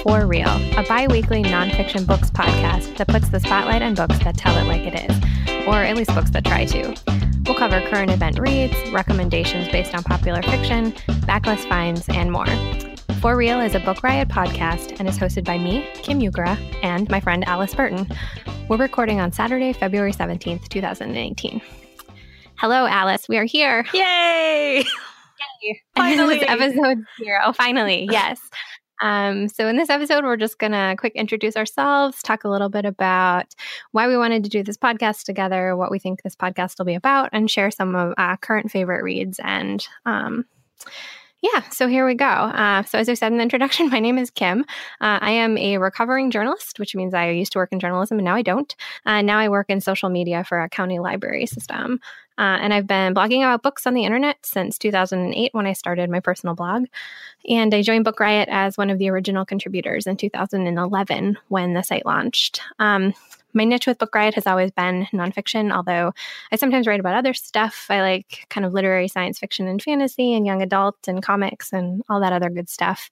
For 0.00 0.26
Real, 0.26 0.48
a 0.76 0.84
bi 0.88 1.06
weekly 1.08 1.42
nonfiction 1.42 2.06
books 2.06 2.30
podcast 2.30 2.96
that 2.96 3.08
puts 3.08 3.28
the 3.28 3.38
spotlight 3.38 3.82
on 3.82 3.94
books 3.94 4.18
that 4.24 4.36
tell 4.36 4.56
it 4.56 4.64
like 4.66 4.82
it 4.82 5.08
is, 5.10 5.66
or 5.66 5.76
at 5.76 5.96
least 5.96 6.14
books 6.14 6.30
that 6.30 6.44
try 6.44 6.64
to. 6.64 6.94
We'll 7.46 7.56
cover 7.56 7.80
current 7.88 8.10
event 8.10 8.38
reads, 8.38 8.74
recommendations 8.90 9.68
based 9.68 9.94
on 9.94 10.02
popular 10.02 10.42
fiction, 10.42 10.92
backlist 11.26 11.68
finds, 11.68 12.08
and 12.08 12.32
more. 12.32 12.46
For 13.20 13.36
Real 13.36 13.60
is 13.60 13.74
a 13.74 13.80
Book 13.80 14.02
Riot 14.02 14.28
podcast 14.28 14.98
and 14.98 15.08
is 15.08 15.18
hosted 15.18 15.44
by 15.44 15.58
me, 15.58 15.86
Kim 15.94 16.18
Ukura, 16.20 16.58
and 16.82 17.08
my 17.08 17.20
friend 17.20 17.44
Alice 17.46 17.74
Burton. 17.74 18.08
We're 18.68 18.78
recording 18.78 19.20
on 19.20 19.30
Saturday, 19.30 19.72
February 19.72 20.12
17th, 20.12 20.68
2018. 20.68 21.60
Hello, 22.56 22.86
Alice. 22.86 23.28
We 23.28 23.36
are 23.38 23.44
here. 23.44 23.84
Yay! 23.92 24.84
Yay. 25.62 25.82
Finally. 25.94 26.40
episode 26.42 27.04
zero. 27.18 27.52
Finally, 27.52 28.08
yes. 28.10 28.40
Um, 29.00 29.48
so, 29.48 29.66
in 29.68 29.76
this 29.76 29.90
episode, 29.90 30.24
we're 30.24 30.36
just 30.36 30.58
going 30.58 30.72
to 30.72 30.94
quick 30.98 31.14
introduce 31.14 31.56
ourselves, 31.56 32.22
talk 32.22 32.44
a 32.44 32.48
little 32.48 32.68
bit 32.68 32.84
about 32.84 33.54
why 33.92 34.06
we 34.06 34.16
wanted 34.16 34.44
to 34.44 34.50
do 34.50 34.62
this 34.62 34.76
podcast 34.76 35.24
together, 35.24 35.76
what 35.76 35.90
we 35.90 35.98
think 35.98 36.22
this 36.22 36.36
podcast 36.36 36.78
will 36.78 36.86
be 36.86 36.94
about, 36.94 37.30
and 37.32 37.50
share 37.50 37.70
some 37.70 37.94
of 37.96 38.14
our 38.16 38.36
current 38.36 38.70
favorite 38.70 39.02
reads. 39.02 39.40
And 39.42 39.86
um, 40.06 40.44
yeah, 41.42 41.68
so 41.70 41.88
here 41.88 42.06
we 42.06 42.14
go. 42.14 42.24
Uh, 42.24 42.84
so, 42.84 42.98
as 42.98 43.08
I 43.08 43.14
said 43.14 43.32
in 43.32 43.38
the 43.38 43.42
introduction, 43.42 43.88
my 43.90 43.98
name 43.98 44.16
is 44.16 44.30
Kim. 44.30 44.60
Uh, 45.00 45.18
I 45.20 45.32
am 45.32 45.58
a 45.58 45.78
recovering 45.78 46.30
journalist, 46.30 46.78
which 46.78 46.94
means 46.94 47.14
I 47.14 47.30
used 47.30 47.52
to 47.52 47.58
work 47.58 47.72
in 47.72 47.80
journalism 47.80 48.18
and 48.18 48.24
now 48.24 48.36
I 48.36 48.42
don't. 48.42 48.74
Uh, 49.04 49.22
now 49.22 49.38
I 49.38 49.48
work 49.48 49.66
in 49.68 49.80
social 49.80 50.08
media 50.08 50.44
for 50.44 50.60
a 50.60 50.68
county 50.68 51.00
library 51.00 51.46
system. 51.46 51.98
Uh, 52.38 52.58
and 52.60 52.72
I've 52.72 52.86
been 52.86 53.14
blogging 53.14 53.42
about 53.42 53.62
books 53.62 53.86
on 53.86 53.94
the 53.94 54.04
internet 54.04 54.38
since 54.44 54.78
2008 54.78 55.52
when 55.52 55.66
I 55.66 55.72
started 55.72 56.10
my 56.10 56.20
personal 56.20 56.54
blog. 56.54 56.86
And 57.48 57.74
I 57.74 57.82
joined 57.82 58.04
Book 58.04 58.20
Riot 58.20 58.48
as 58.50 58.78
one 58.78 58.90
of 58.90 58.98
the 58.98 59.10
original 59.10 59.44
contributors 59.44 60.06
in 60.06 60.16
2011 60.16 61.38
when 61.48 61.74
the 61.74 61.82
site 61.82 62.06
launched. 62.06 62.60
Um, 62.78 63.14
my 63.54 63.64
niche 63.64 63.86
with 63.86 63.98
Book 63.98 64.14
Riot 64.14 64.34
has 64.34 64.46
always 64.46 64.70
been 64.70 65.06
nonfiction, 65.12 65.72
although 65.72 66.12
I 66.50 66.56
sometimes 66.56 66.86
write 66.86 67.00
about 67.00 67.14
other 67.14 67.34
stuff. 67.34 67.86
I 67.90 68.00
like 68.00 68.46
kind 68.48 68.64
of 68.64 68.72
literary 68.72 69.08
science 69.08 69.38
fiction 69.38 69.66
and 69.68 69.82
fantasy 69.82 70.34
and 70.34 70.46
young 70.46 70.62
adult 70.62 70.96
and 71.06 71.22
comics 71.22 71.72
and 71.72 72.02
all 72.08 72.20
that 72.20 72.32
other 72.32 72.48
good 72.48 72.70
stuff. 72.70 73.10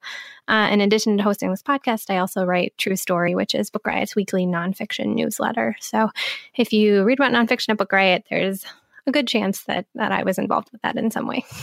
Uh, 0.48 0.69
in 0.71 0.81
addition 0.81 1.17
to 1.19 1.23
hosting 1.23 1.51
this 1.51 1.63
podcast, 1.63 2.11
I 2.11 2.19
also 2.19 2.45
write 2.45 2.75
True 2.79 2.97
Story, 2.97 3.35
which 3.35 3.55
is 3.55 3.71
Book 3.71 3.87
Riot's 3.87 4.17
weekly 4.17 4.47
nonfiction 4.47 5.15
newsletter. 5.15 5.77
So 5.81 6.11
if 6.57 6.73
you 6.73 7.05
read 7.05 7.19
about 7.21 7.33
nonfiction 7.33 7.71
at 7.71 7.79
Book 7.79 7.93
Riot, 7.93 8.25
there's 8.31 8.65
a 9.06 9.12
good 9.12 9.27
chance 9.27 9.65
that 9.65 9.87
that 9.95 10.12
I 10.12 10.23
was 10.23 10.39
involved 10.39 10.70
with 10.73 10.83
that 10.83 10.97
in 10.97 11.11
some 11.11 11.27
way. 11.27 11.45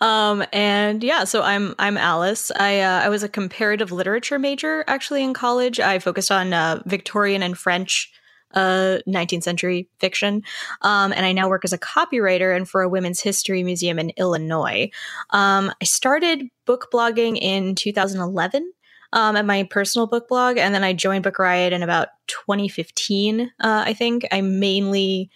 um 0.00 0.42
and 0.52 1.04
yeah 1.04 1.24
so 1.24 1.42
i'm 1.42 1.74
i'm 1.78 1.96
alice. 1.98 2.50
I 2.56 2.80
uh, 2.80 3.00
i 3.00 3.08
was 3.08 3.22
a 3.22 3.28
comparative 3.28 3.92
literature 3.92 4.38
major 4.38 4.84
actually 4.86 5.22
in 5.22 5.34
college. 5.34 5.78
I 5.78 5.98
focused 5.98 6.30
on 6.30 6.52
uh, 6.52 6.82
victorian 6.86 7.42
and 7.42 7.56
french 7.56 8.10
uh 8.54 8.98
19th 9.08 9.42
century 9.42 9.88
fiction. 9.98 10.42
Um 10.80 11.12
and 11.12 11.26
i 11.26 11.32
now 11.32 11.48
work 11.48 11.64
as 11.64 11.72
a 11.72 11.78
copywriter 11.78 12.54
and 12.56 12.68
for 12.68 12.82
a 12.82 12.88
women's 12.88 13.20
history 13.20 13.62
museum 13.62 13.98
in 13.98 14.10
illinois. 14.16 14.90
Um 15.30 15.70
i 15.80 15.84
started 15.84 16.48
book 16.64 16.88
blogging 16.92 17.38
in 17.40 17.74
2011 17.74 18.72
um, 19.14 19.36
at 19.36 19.44
my 19.44 19.64
personal 19.64 20.06
book 20.06 20.28
blog 20.28 20.56
and 20.56 20.74
then 20.74 20.84
i 20.84 20.94
joined 20.94 21.24
book 21.24 21.38
riot 21.38 21.74
in 21.74 21.82
about 21.82 22.08
2015 22.28 23.40
uh, 23.42 23.46
i 23.60 23.92
think. 23.92 24.26
I 24.32 24.40
mainly 24.40 25.30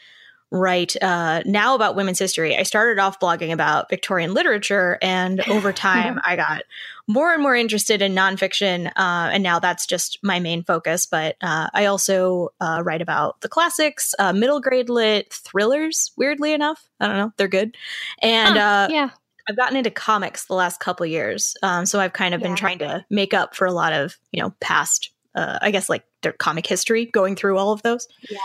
write 0.50 1.00
uh, 1.02 1.42
now 1.44 1.74
about 1.74 1.96
women's 1.96 2.18
history. 2.18 2.56
I 2.56 2.62
started 2.62 3.00
off 3.00 3.18
blogging 3.20 3.52
about 3.52 3.90
Victorian 3.90 4.34
literature, 4.34 4.98
and 5.02 5.40
over 5.48 5.72
time, 5.72 6.20
I 6.24 6.36
got 6.36 6.62
more 7.08 7.32
and 7.32 7.42
more 7.42 7.54
interested 7.54 8.02
in 8.02 8.14
nonfiction. 8.14 8.88
Uh, 8.88 9.30
and 9.32 9.42
now 9.42 9.58
that's 9.58 9.86
just 9.86 10.18
my 10.22 10.40
main 10.40 10.62
focus. 10.62 11.06
But 11.06 11.36
uh, 11.40 11.68
I 11.72 11.86
also 11.86 12.50
uh, 12.60 12.82
write 12.84 13.02
about 13.02 13.40
the 13.40 13.48
classics, 13.48 14.14
uh, 14.18 14.32
middle 14.32 14.60
grade 14.60 14.88
lit 14.88 15.32
thrillers. 15.32 16.12
Weirdly 16.16 16.52
enough, 16.52 16.88
I 17.00 17.06
don't 17.06 17.16
know, 17.16 17.32
they're 17.36 17.48
good. 17.48 17.76
And 18.20 18.56
huh, 18.56 18.88
yeah. 18.90 19.10
I've 19.48 19.56
gotten 19.56 19.76
into 19.76 19.90
comics 19.90 20.46
the 20.46 20.54
last 20.54 20.80
couple 20.80 21.06
years, 21.06 21.56
um, 21.62 21.86
so 21.86 22.00
I've 22.00 22.12
kind 22.12 22.34
of 22.34 22.40
yeah. 22.40 22.48
been 22.48 22.56
trying 22.56 22.78
to 22.80 23.04
make 23.10 23.32
up 23.32 23.54
for 23.54 23.66
a 23.66 23.72
lot 23.72 23.92
of 23.92 24.16
you 24.32 24.42
know 24.42 24.52
past, 24.60 25.10
uh, 25.36 25.60
I 25.62 25.70
guess 25.70 25.88
like 25.88 26.02
their 26.22 26.32
comic 26.32 26.66
history, 26.66 27.06
going 27.06 27.36
through 27.36 27.56
all 27.56 27.70
of 27.70 27.82
those. 27.82 28.08
Yeah, 28.28 28.38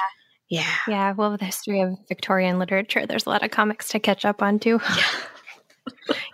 yeah. 0.52 0.76
Yeah. 0.86 1.14
Well, 1.14 1.38
the 1.38 1.46
history 1.46 1.80
of 1.80 1.98
Victorian 2.10 2.60
literature, 2.60 3.06
there's 3.08 3.26
a 3.26 3.30
lot 3.30 3.42
of 3.42 3.52
comics 3.52 3.88
to 3.90 4.00
catch 4.00 4.26
up 4.26 4.44
on 4.44 4.60
too. 4.60 4.82
Yeah. 4.98 5.04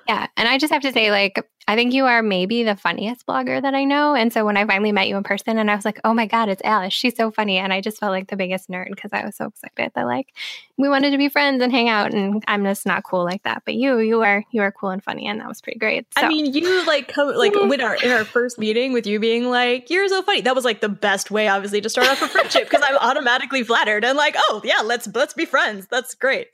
yeah. 0.07 0.27
And 0.37 0.47
I 0.47 0.57
just 0.57 0.73
have 0.73 0.81
to 0.83 0.91
say, 0.91 1.11
like, 1.11 1.45
I 1.69 1.75
think 1.75 1.93
you 1.93 2.05
are 2.05 2.23
maybe 2.23 2.63
the 2.63 2.77
funniest 2.77 3.27
blogger 3.27 3.61
that 3.61 3.75
I 3.75 3.83
know. 3.83 4.15
And 4.15 4.31
so 4.31 4.45
when 4.45 4.55
I 4.55 4.65
finally 4.65 4.93
met 4.93 5.09
you 5.09 5.17
in 5.17 5.23
person 5.23 5.57
and 5.57 5.69
I 5.69 5.75
was 5.75 5.83
like, 5.83 5.99
oh 6.05 6.13
my 6.13 6.25
God, 6.25 6.47
it's 6.47 6.61
Alice. 6.63 6.93
She's 6.93 7.17
so 7.17 7.29
funny. 7.29 7.57
And 7.57 7.73
I 7.73 7.81
just 7.81 7.99
felt 7.99 8.11
like 8.11 8.29
the 8.29 8.37
biggest 8.37 8.69
nerd 8.69 8.89
because 8.89 9.11
I 9.11 9.25
was 9.25 9.35
so 9.35 9.47
excited 9.47 9.91
that 9.93 10.05
like 10.05 10.33
we 10.77 10.87
wanted 10.87 11.11
to 11.11 11.17
be 11.17 11.27
friends 11.27 11.61
and 11.61 11.69
hang 11.69 11.89
out. 11.89 12.13
And 12.13 12.41
I'm 12.47 12.63
just 12.63 12.85
not 12.85 13.03
cool 13.03 13.25
like 13.25 13.43
that. 13.43 13.63
But 13.65 13.73
you, 13.73 13.99
you 13.99 14.21
are, 14.21 14.45
you 14.51 14.61
are 14.61 14.71
cool 14.71 14.91
and 14.91 15.03
funny. 15.03 15.27
And 15.27 15.41
that 15.41 15.47
was 15.49 15.59
pretty 15.59 15.77
great. 15.77 16.05
So. 16.17 16.23
I 16.23 16.29
mean, 16.29 16.53
you 16.53 16.85
like 16.87 17.09
come, 17.09 17.35
like 17.35 17.53
with 17.55 17.81
our, 17.81 17.95
in 17.95 18.11
our 18.11 18.23
first 18.23 18.57
meeting 18.57 18.93
with 18.93 19.05
you 19.05 19.19
being 19.19 19.49
like, 19.49 19.89
you're 19.89 20.07
so 20.07 20.21
funny. 20.21 20.39
That 20.39 20.55
was 20.55 20.63
like 20.63 20.79
the 20.79 20.87
best 20.87 21.31
way, 21.31 21.49
obviously, 21.49 21.81
to 21.81 21.89
start 21.89 22.07
off 22.07 22.21
a 22.21 22.29
friendship 22.29 22.69
because 22.69 22.81
I'm 22.87 22.97
automatically 22.97 23.63
flattered 23.63 24.05
and 24.05 24.17
like, 24.17 24.35
oh 24.37 24.61
yeah, 24.63 24.83
let's, 24.85 25.09
let's 25.13 25.33
be 25.33 25.43
friends. 25.43 25.87
That's 25.87 26.15
great. 26.15 26.47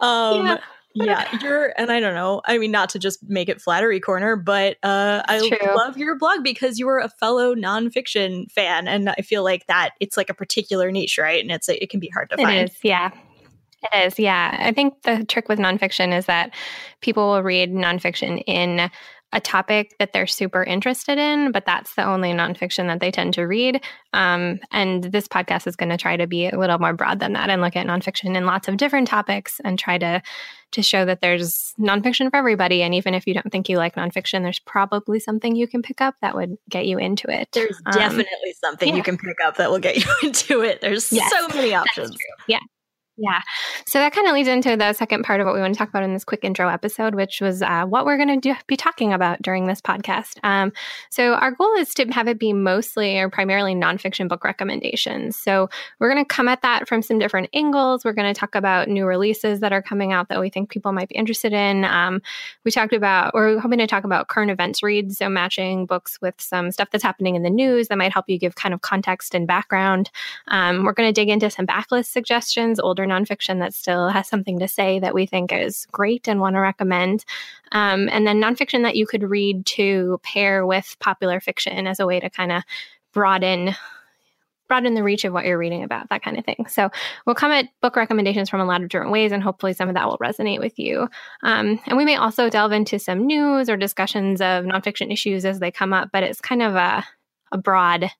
Um, 0.00 0.46
yeah 0.46 0.58
yeah, 1.04 1.38
you're, 1.42 1.72
and 1.76 1.92
I 1.92 2.00
don't 2.00 2.14
know. 2.14 2.40
I 2.44 2.58
mean, 2.58 2.70
not 2.70 2.88
to 2.90 2.98
just 2.98 3.22
make 3.28 3.48
it 3.48 3.60
flattery 3.60 4.00
corner, 4.00 4.36
but 4.36 4.76
uh, 4.82 5.22
I 5.28 5.38
True. 5.38 5.74
love 5.74 5.96
your 5.96 6.18
blog 6.18 6.42
because 6.42 6.78
you 6.78 6.88
are 6.88 6.98
a 6.98 7.08
fellow 7.08 7.54
nonfiction 7.54 8.50
fan, 8.50 8.88
and 8.88 9.10
I 9.10 9.16
feel 9.16 9.44
like 9.44 9.66
that 9.66 9.90
it's 10.00 10.16
like 10.16 10.30
a 10.30 10.34
particular 10.34 10.90
niche, 10.90 11.18
right? 11.18 11.42
And 11.42 11.50
it's 11.50 11.68
it 11.68 11.90
can 11.90 12.00
be 12.00 12.08
hard 12.08 12.30
to 12.30 12.40
it 12.40 12.42
find. 12.42 12.56
It 12.58 12.70
is, 12.70 12.78
yeah. 12.82 13.10
It 13.92 14.06
is, 14.06 14.18
yeah. 14.18 14.56
I 14.58 14.72
think 14.72 15.02
the 15.02 15.24
trick 15.26 15.48
with 15.48 15.58
nonfiction 15.58 16.16
is 16.16 16.26
that 16.26 16.54
people 17.02 17.30
will 17.30 17.42
read 17.42 17.72
nonfiction 17.72 18.42
in 18.46 18.90
a 19.32 19.40
topic 19.40 19.94
that 19.98 20.12
they're 20.12 20.26
super 20.26 20.62
interested 20.62 21.18
in, 21.18 21.52
but 21.52 21.66
that's 21.66 21.94
the 21.94 22.04
only 22.04 22.32
nonfiction 22.32 22.86
that 22.86 23.00
they 23.00 23.10
tend 23.10 23.34
to 23.34 23.42
read. 23.42 23.82
Um, 24.12 24.60
and 24.70 25.04
this 25.04 25.28
podcast 25.28 25.66
is 25.66 25.76
going 25.76 25.90
to 25.90 25.96
try 25.96 26.16
to 26.16 26.26
be 26.26 26.46
a 26.46 26.58
little 26.58 26.78
more 26.78 26.92
broad 26.92 27.18
than 27.18 27.32
that 27.32 27.50
and 27.50 27.60
look 27.60 27.76
at 27.76 27.86
nonfiction 27.86 28.36
in 28.36 28.46
lots 28.46 28.68
of 28.68 28.76
different 28.76 29.08
topics 29.08 29.60
and 29.64 29.78
try 29.78 29.98
to 29.98 30.22
to 30.72 30.82
show 30.82 31.04
that 31.04 31.20
there's 31.20 31.74
nonfiction 31.78 32.28
for 32.30 32.36
everybody. 32.36 32.82
And 32.82 32.94
even 32.94 33.14
if 33.14 33.26
you 33.26 33.34
don't 33.34 33.50
think 33.50 33.68
you 33.68 33.78
like 33.78 33.94
nonfiction, 33.94 34.42
there's 34.42 34.58
probably 34.58 35.20
something 35.20 35.54
you 35.54 35.68
can 35.68 35.80
pick 35.80 36.00
up 36.00 36.16
that 36.22 36.34
would 36.34 36.56
get 36.68 36.86
you 36.86 36.98
into 36.98 37.30
it. 37.30 37.48
There's 37.52 37.80
um, 37.86 37.92
definitely 37.92 38.52
something 38.60 38.88
yeah. 38.88 38.96
you 38.96 39.02
can 39.02 39.16
pick 39.16 39.36
up 39.44 39.56
that 39.56 39.70
will 39.70 39.78
get 39.78 39.96
you 40.04 40.10
into 40.22 40.62
it. 40.62 40.80
There's 40.80 41.12
yes, 41.12 41.32
so 41.32 41.48
many 41.56 41.74
options. 41.74 42.16
Yeah. 42.48 42.58
Yeah. 43.18 43.40
So 43.86 43.98
that 43.98 44.12
kind 44.12 44.26
of 44.26 44.34
leads 44.34 44.48
into 44.48 44.76
the 44.76 44.92
second 44.92 45.22
part 45.22 45.40
of 45.40 45.46
what 45.46 45.54
we 45.54 45.60
want 45.60 45.72
to 45.72 45.78
talk 45.78 45.88
about 45.88 46.02
in 46.02 46.12
this 46.12 46.24
quick 46.24 46.44
intro 46.44 46.68
episode, 46.68 47.14
which 47.14 47.40
was 47.40 47.62
uh, 47.62 47.84
what 47.84 48.04
we're 48.04 48.18
going 48.18 48.40
to 48.40 48.56
be 48.66 48.76
talking 48.76 49.14
about 49.14 49.40
during 49.40 49.66
this 49.66 49.80
podcast. 49.80 50.34
Um, 50.42 50.72
so 51.08 51.32
our 51.32 51.50
goal 51.50 51.72
is 51.78 51.94
to 51.94 52.06
have 52.08 52.28
it 52.28 52.38
be 52.38 52.52
mostly 52.52 53.18
or 53.18 53.30
primarily 53.30 53.74
nonfiction 53.74 54.28
book 54.28 54.44
recommendations. 54.44 55.36
So 55.36 55.70
we're 55.98 56.12
going 56.12 56.22
to 56.22 56.28
come 56.28 56.46
at 56.46 56.60
that 56.60 56.88
from 56.88 57.00
some 57.00 57.18
different 57.18 57.48
angles. 57.54 58.04
We're 58.04 58.12
going 58.12 58.32
to 58.32 58.38
talk 58.38 58.54
about 58.54 58.88
new 58.88 59.06
releases 59.06 59.60
that 59.60 59.72
are 59.72 59.82
coming 59.82 60.12
out 60.12 60.28
that 60.28 60.40
we 60.40 60.50
think 60.50 60.68
people 60.68 60.92
might 60.92 61.08
be 61.08 61.14
interested 61.14 61.54
in. 61.54 61.86
Um, 61.86 62.20
we 62.64 62.70
talked 62.70 62.92
about, 62.92 63.30
or 63.34 63.46
we're 63.46 63.60
hoping 63.60 63.78
to 63.78 63.86
talk 63.86 64.04
about 64.04 64.28
current 64.28 64.50
events 64.50 64.82
reads, 64.82 65.16
so 65.18 65.30
matching 65.30 65.86
books 65.86 66.18
with 66.20 66.38
some 66.38 66.70
stuff 66.70 66.90
that's 66.90 67.04
happening 67.04 67.34
in 67.34 67.42
the 67.42 67.50
news 67.50 67.88
that 67.88 67.96
might 67.96 68.12
help 68.12 68.28
you 68.28 68.38
give 68.38 68.56
kind 68.56 68.74
of 68.74 68.82
context 68.82 69.34
and 69.34 69.46
background. 69.46 70.10
Um, 70.48 70.84
we're 70.84 70.92
going 70.92 71.08
to 71.08 71.18
dig 71.18 71.30
into 71.30 71.48
some 71.48 71.66
backlist 71.66 72.06
suggestions, 72.06 72.78
older 72.78 73.05
nonfiction 73.06 73.58
that 73.60 73.74
still 73.74 74.08
has 74.08 74.28
something 74.28 74.58
to 74.58 74.68
say 74.68 74.98
that 74.98 75.14
we 75.14 75.26
think 75.26 75.52
is 75.52 75.86
great 75.92 76.28
and 76.28 76.40
want 76.40 76.54
to 76.54 76.60
recommend. 76.60 77.24
Um, 77.72 78.08
and 78.10 78.26
then 78.26 78.40
nonfiction 78.40 78.82
that 78.82 78.96
you 78.96 79.06
could 79.06 79.22
read 79.22 79.66
to 79.66 80.20
pair 80.22 80.66
with 80.66 80.96
popular 81.00 81.40
fiction 81.40 81.86
as 81.86 82.00
a 82.00 82.06
way 82.06 82.20
to 82.20 82.30
kind 82.30 82.52
of 82.52 82.62
broaden 83.12 83.74
broaden 84.68 84.94
the 84.94 85.02
reach 85.02 85.24
of 85.24 85.32
what 85.32 85.44
you're 85.44 85.58
reading 85.58 85.84
about, 85.84 86.08
that 86.08 86.22
kind 86.22 86.36
of 86.36 86.44
thing. 86.44 86.66
So 86.68 86.90
we'll 87.24 87.34
come 87.34 87.52
at 87.52 87.68
book 87.80 87.96
recommendations 87.96 88.50
from 88.50 88.60
a 88.60 88.64
lot 88.64 88.82
of 88.82 88.88
different 88.88 89.12
ways, 89.12 89.32
and 89.32 89.42
hopefully 89.42 89.72
some 89.72 89.88
of 89.88 89.94
that 89.94 90.08
will 90.08 90.18
resonate 90.18 90.58
with 90.58 90.78
you. 90.78 91.08
Um, 91.42 91.80
and 91.86 91.96
we 91.96 92.04
may 92.04 92.16
also 92.16 92.50
delve 92.50 92.72
into 92.72 92.98
some 92.98 93.26
news 93.26 93.68
or 93.68 93.76
discussions 93.76 94.40
of 94.40 94.64
nonfiction 94.64 95.12
issues 95.12 95.44
as 95.44 95.60
they 95.60 95.70
come 95.70 95.92
up, 95.92 96.08
but 96.12 96.22
it's 96.22 96.40
kind 96.40 96.62
of 96.62 96.74
a 96.74 97.04
a 97.52 97.58
broad 97.58 98.10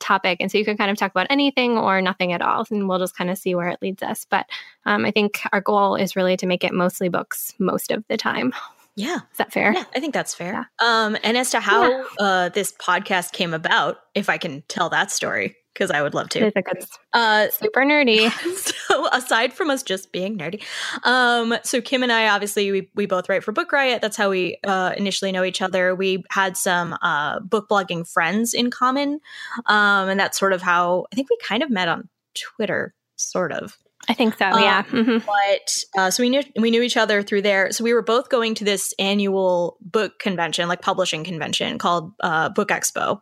topic. 0.00 0.38
And 0.40 0.50
so 0.50 0.58
you 0.58 0.64
can 0.64 0.76
kind 0.76 0.90
of 0.90 0.96
talk 0.96 1.10
about 1.10 1.28
anything 1.30 1.78
or 1.78 2.02
nothing 2.02 2.32
at 2.32 2.42
all. 2.42 2.66
And 2.70 2.88
we'll 2.88 2.98
just 2.98 3.16
kind 3.16 3.30
of 3.30 3.38
see 3.38 3.54
where 3.54 3.68
it 3.68 3.80
leads 3.80 4.02
us. 4.02 4.26
But 4.28 4.46
um, 4.84 5.04
I 5.04 5.10
think 5.10 5.40
our 5.52 5.60
goal 5.60 5.94
is 5.94 6.16
really 6.16 6.36
to 6.38 6.46
make 6.46 6.64
it 6.64 6.72
mostly 6.72 7.08
books 7.08 7.54
most 7.58 7.90
of 7.90 8.04
the 8.08 8.16
time. 8.16 8.52
Yeah. 8.94 9.20
Is 9.30 9.38
that 9.38 9.52
fair? 9.52 9.72
Yeah, 9.72 9.84
I 9.96 10.00
think 10.00 10.12
that's 10.12 10.34
fair. 10.34 10.52
Yeah. 10.52 11.04
Um, 11.06 11.16
and 11.22 11.36
as 11.36 11.50
to 11.50 11.60
how 11.60 11.88
yeah. 11.88 12.04
uh, 12.18 12.48
this 12.50 12.72
podcast 12.72 13.32
came 13.32 13.54
about, 13.54 13.98
if 14.14 14.28
I 14.28 14.36
can 14.36 14.62
tell 14.68 14.90
that 14.90 15.10
story, 15.10 15.56
because 15.72 15.90
I 15.90 16.02
would 16.02 16.14
love 16.14 16.28
to. 16.30 16.46
It's 16.46 16.56
a 16.56 16.62
good, 16.62 16.84
uh, 17.12 17.48
super 17.50 17.80
nerdy. 17.82 18.30
so 18.88 19.08
aside 19.12 19.52
from 19.52 19.70
us 19.70 19.82
just 19.82 20.12
being 20.12 20.38
nerdy, 20.38 20.62
um, 21.04 21.54
so 21.62 21.80
Kim 21.80 22.02
and 22.02 22.12
I 22.12 22.28
obviously 22.28 22.70
we, 22.70 22.90
we 22.94 23.06
both 23.06 23.28
write 23.28 23.44
for 23.44 23.52
Book 23.52 23.72
Riot. 23.72 24.02
That's 24.02 24.16
how 24.16 24.30
we 24.30 24.58
uh, 24.64 24.94
initially 24.96 25.32
know 25.32 25.44
each 25.44 25.62
other. 25.62 25.94
We 25.94 26.24
had 26.30 26.56
some 26.56 26.96
uh, 27.02 27.40
book 27.40 27.68
blogging 27.68 28.08
friends 28.08 28.54
in 28.54 28.70
common, 28.70 29.20
um, 29.66 30.08
and 30.08 30.18
that's 30.20 30.38
sort 30.38 30.52
of 30.52 30.62
how 30.62 31.06
I 31.12 31.16
think 31.16 31.30
we 31.30 31.38
kind 31.42 31.62
of 31.62 31.70
met 31.70 31.88
on 31.88 32.08
Twitter, 32.34 32.94
sort 33.16 33.52
of. 33.52 33.78
I 34.08 34.14
think 34.14 34.36
so. 34.36 34.46
Yeah. 34.58 34.84
Um, 34.92 35.04
mm-hmm. 35.04 35.26
But 35.26 35.84
uh, 36.00 36.10
so 36.10 36.22
we 36.22 36.28
knew 36.28 36.42
we 36.56 36.70
knew 36.70 36.82
each 36.82 36.96
other 36.96 37.22
through 37.22 37.42
there. 37.42 37.70
So 37.70 37.84
we 37.84 37.94
were 37.94 38.02
both 38.02 38.28
going 38.28 38.54
to 38.56 38.64
this 38.64 38.92
annual 38.98 39.76
book 39.80 40.18
convention, 40.18 40.68
like 40.68 40.82
publishing 40.82 41.22
convention 41.24 41.78
called 41.78 42.12
uh, 42.20 42.48
Book 42.48 42.68
Expo, 42.68 43.20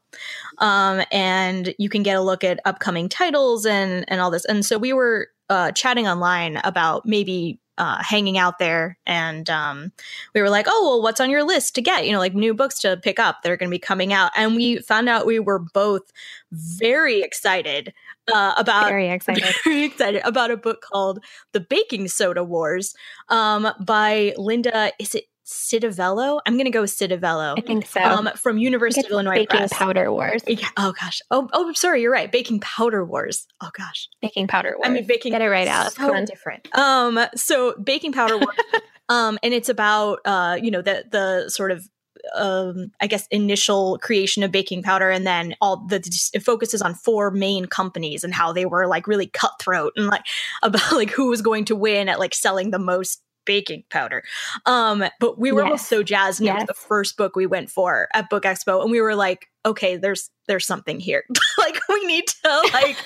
um, 0.59 1.03
and 1.13 1.75
you 1.79 1.89
can 1.89 2.03
get 2.03 2.17
a 2.17 2.23
look 2.23 2.45
at 2.45 2.61
upcoming 2.65 3.09
titles 3.09 3.67
and 3.67 4.05
and 4.09 4.21
all 4.21 4.31
this. 4.31 4.45
And 4.47 4.65
so 4.65 4.79
we 4.79 4.93
were 4.93 5.29
uh, 5.51 5.73
chatting 5.73 6.09
online 6.09 6.61
about 6.65 7.05
maybe 7.05 7.61
uh, 7.81 8.03
hanging 8.03 8.37
out 8.37 8.59
there 8.59 8.99
and 9.07 9.49
um, 9.49 9.91
we 10.35 10.43
were 10.43 10.51
like 10.51 10.67
oh 10.69 10.83
well 10.85 11.03
what's 11.03 11.19
on 11.19 11.31
your 11.31 11.43
list 11.43 11.75
to 11.75 11.81
get 11.81 12.05
you 12.05 12.13
know 12.13 12.19
like 12.19 12.35
new 12.35 12.53
books 12.53 12.79
to 12.79 12.99
pick 12.99 13.19
up 13.19 13.39
that 13.43 13.51
are 13.51 13.57
going 13.57 13.71
to 13.71 13.75
be 13.75 13.79
coming 13.79 14.13
out 14.13 14.31
and 14.37 14.55
we 14.55 14.79
found 14.81 15.09
out 15.09 15.25
we 15.25 15.39
were 15.39 15.59
both 15.59 16.13
very 16.53 17.23
excited 17.23 17.95
uh, 18.33 18.55
about 18.57 18.89
very 18.89 19.09
excited 19.11 19.45
very 19.65 19.85
excited 19.85 20.23
about 20.25 20.51
a 20.51 20.57
book 20.57 20.83
called 20.83 21.23
the 21.53 21.61
baking 21.61 22.09
soda 22.09 22.45
wars 22.45 22.95
um, 23.29 23.69
by 23.81 24.35
linda 24.37 24.93
is 24.99 25.15
it 25.15 25.25
Citavello. 25.51 26.41
I'm 26.47 26.55
going 26.55 26.67
to 26.67 26.71
go 26.71 26.83
with 26.83 26.93
Citavello. 26.93 27.59
I 27.59 27.61
think 27.61 27.85
so. 27.85 28.01
Um, 28.01 28.31
from 28.37 28.57
University 28.57 29.05
of 29.05 29.11
Illinois 29.11 29.35
Baking 29.35 29.59
Press. 29.59 29.73
Powder 29.73 30.13
Wars. 30.13 30.43
Yeah. 30.47 30.69
Oh 30.77 30.93
gosh. 30.93 31.21
Oh, 31.33 31.49
oh, 31.53 31.73
sorry. 31.73 32.03
You're 32.03 32.13
right. 32.13 32.31
Baking 32.31 32.61
Powder 32.61 33.05
Wars. 33.05 33.49
Oh 33.61 33.71
gosh. 33.77 34.09
Baking 34.23 34.47
Powder 34.47 34.77
Wars. 34.77 34.87
I 34.89 34.91
mean, 34.91 35.07
baking. 35.09 35.33
Get 35.33 35.43
it 35.43 35.49
right, 35.49 35.67
Alice. 35.67 35.95
So 35.95 36.13
Come 36.13 36.25
different. 36.25 36.73
Um. 36.77 37.19
So 37.35 37.75
Baking 37.83 38.13
Powder 38.13 38.37
Wars. 38.39 38.57
um. 39.09 39.41
And 39.43 39.53
it's 39.53 39.69
about 39.69 40.21
uh. 40.25 40.57
You 40.63 40.71
know 40.71 40.83
the 40.83 41.05
the 41.11 41.49
sort 41.49 41.73
of 41.73 41.89
um, 42.35 42.93
I 43.01 43.07
guess 43.07 43.27
initial 43.31 43.99
creation 43.99 44.43
of 44.43 44.53
baking 44.53 44.83
powder, 44.83 45.11
and 45.11 45.27
then 45.27 45.55
all 45.61 45.79
the 45.87 45.97
it 46.33 46.43
focuses 46.43 46.83
on 46.83 46.95
four 46.95 47.31
main 47.31 47.67
companies 47.67 48.25
and 48.25 48.35
how 48.35 48.53
they 48.53 48.67
were 48.67 48.87
like 48.87 49.07
really 49.07 49.27
cutthroat 49.27 49.93
and 49.97 50.07
like 50.07 50.25
about 50.63 50.93
like 50.93 51.11
who 51.11 51.29
was 51.29 51.43
going 51.43 51.65
to 51.67 51.77
win 51.77 52.09
at 52.09 52.19
like 52.19 52.35
selling 52.35 52.71
the 52.71 52.79
most 52.79 53.23
baking 53.45 53.85
powder. 53.91 54.23
Um, 54.67 55.05
but 55.19 55.39
we 55.39 55.51
were 55.53 55.67
yes. 55.67 55.87
so 55.87 56.03
jazzed. 56.03 56.41
And 56.41 56.47
yes. 56.47 56.55
it 56.55 56.61
was 56.61 56.67
the 56.69 56.87
first 56.87 57.17
book 57.17 57.35
we 57.35 57.47
went 57.47 57.71
for 57.71 58.09
at 58.15 58.31
Book 58.31 58.45
Expo, 58.45 58.83
and 58.83 58.91
we 58.91 59.01
were 59.01 59.15
like, 59.15 59.50
okay, 59.65 59.97
there's 59.97 60.31
there's 60.47 60.67
something 60.67 60.99
here. 60.99 61.25
like 61.59 61.79
we 61.89 62.05
need 62.07 62.27
to 62.27 62.71
like 62.73 62.97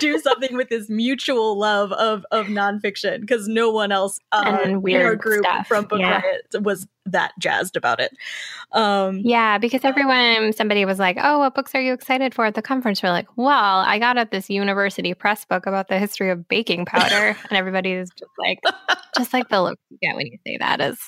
do 0.00 0.18
something 0.22 0.56
with 0.56 0.68
this 0.68 0.88
mutual 0.88 1.58
love 1.58 1.92
of 1.92 2.24
of 2.30 2.46
nonfiction 2.46 3.20
because 3.20 3.48
no 3.48 3.70
one 3.70 3.92
else 3.92 4.18
uh, 4.32 4.58
and 4.64 4.82
weird 4.82 5.00
in 5.00 5.06
our 5.06 5.16
group 5.16 5.44
stuff. 5.44 5.66
from 5.66 5.84
Book 5.84 6.00
yeah. 6.00 6.20
Riot 6.20 6.62
was 6.62 6.86
that 7.06 7.32
jazzed 7.38 7.76
about 7.76 8.00
it. 8.00 8.12
Um, 8.72 9.20
yeah, 9.24 9.58
because 9.58 9.84
everyone, 9.84 10.52
somebody 10.52 10.84
was 10.84 10.98
like, 10.98 11.16
"Oh, 11.20 11.38
what 11.38 11.54
books 11.54 11.74
are 11.74 11.80
you 11.80 11.92
excited 11.92 12.34
for 12.34 12.44
at 12.44 12.54
the 12.54 12.62
conference?" 12.62 13.02
We're 13.02 13.10
like, 13.10 13.28
"Well, 13.36 13.80
I 13.80 13.98
got 13.98 14.18
at 14.18 14.30
this 14.30 14.50
university 14.50 15.14
press 15.14 15.44
book 15.44 15.66
about 15.66 15.88
the 15.88 15.98
history 15.98 16.30
of 16.30 16.46
baking 16.48 16.84
powder," 16.84 17.36
and 17.48 17.52
everybody 17.52 17.92
is 17.92 18.10
just 18.10 18.30
like, 18.38 18.60
just 19.16 19.32
like 19.32 19.48
the 19.48 19.62
look 19.62 19.78
you 19.90 19.98
get 20.02 20.16
when 20.16 20.26
you 20.26 20.38
say 20.46 20.56
that 20.58 20.80
is 20.80 20.98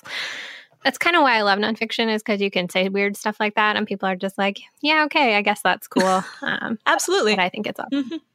that's 0.85 0.99
kind 0.99 1.17
of 1.17 1.23
why 1.23 1.37
I 1.37 1.43
love 1.43 1.59
nonfiction 1.59 2.13
is 2.13 2.23
because 2.23 2.41
you 2.41 2.51
can 2.51 2.69
say 2.69 2.89
weird 2.89 3.17
stuff 3.17 3.39
like 3.41 3.55
that, 3.55 3.77
and 3.77 3.87
people 3.87 4.09
are 4.09 4.17
just 4.17 4.39
like, 4.39 4.61
"Yeah, 4.81 5.05
okay, 5.05 5.37
I 5.37 5.43
guess 5.43 5.61
that's 5.63 5.89
cool." 5.89 6.25
Um, 6.43 6.79
Absolutely, 6.87 7.39
I 7.39 7.49
think 7.49 7.67
it's 7.67 7.79
awesome. 7.79 8.05
Mm-hmm. 8.05 8.17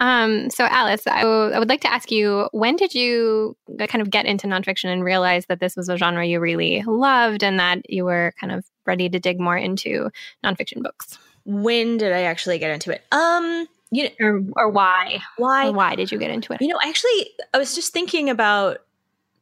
Um, 0.00 0.50
so, 0.50 0.64
Alice, 0.64 1.06
I, 1.06 1.22
w- 1.22 1.52
I 1.52 1.58
would 1.58 1.68
like 1.68 1.80
to 1.82 1.92
ask 1.92 2.10
you 2.10 2.48
when 2.52 2.76
did 2.76 2.94
you 2.94 3.56
kind 3.88 4.02
of 4.02 4.10
get 4.10 4.26
into 4.26 4.46
nonfiction 4.46 4.92
and 4.92 5.02
realize 5.02 5.46
that 5.46 5.60
this 5.60 5.76
was 5.76 5.88
a 5.88 5.96
genre 5.96 6.26
you 6.26 6.38
really 6.40 6.82
loved 6.86 7.42
and 7.42 7.58
that 7.58 7.88
you 7.88 8.04
were 8.04 8.34
kind 8.38 8.52
of 8.52 8.64
ready 8.84 9.08
to 9.08 9.18
dig 9.18 9.40
more 9.40 9.56
into 9.56 10.10
nonfiction 10.44 10.82
books? 10.82 11.18
When 11.44 11.96
did 11.96 12.12
I 12.12 12.22
actually 12.22 12.58
get 12.58 12.72
into 12.72 12.90
it? 12.90 13.04
Um, 13.12 13.66
you 13.90 14.04
know, 14.04 14.10
or, 14.20 14.42
or 14.56 14.68
why? 14.68 15.20
Why? 15.38 15.68
Or 15.68 15.72
why 15.72 15.94
did 15.94 16.12
you 16.12 16.18
get 16.18 16.30
into 16.30 16.52
it? 16.52 16.60
You 16.60 16.68
know, 16.68 16.80
actually, 16.84 17.30
I 17.54 17.58
was 17.58 17.74
just 17.74 17.92
thinking 17.92 18.28
about 18.28 18.78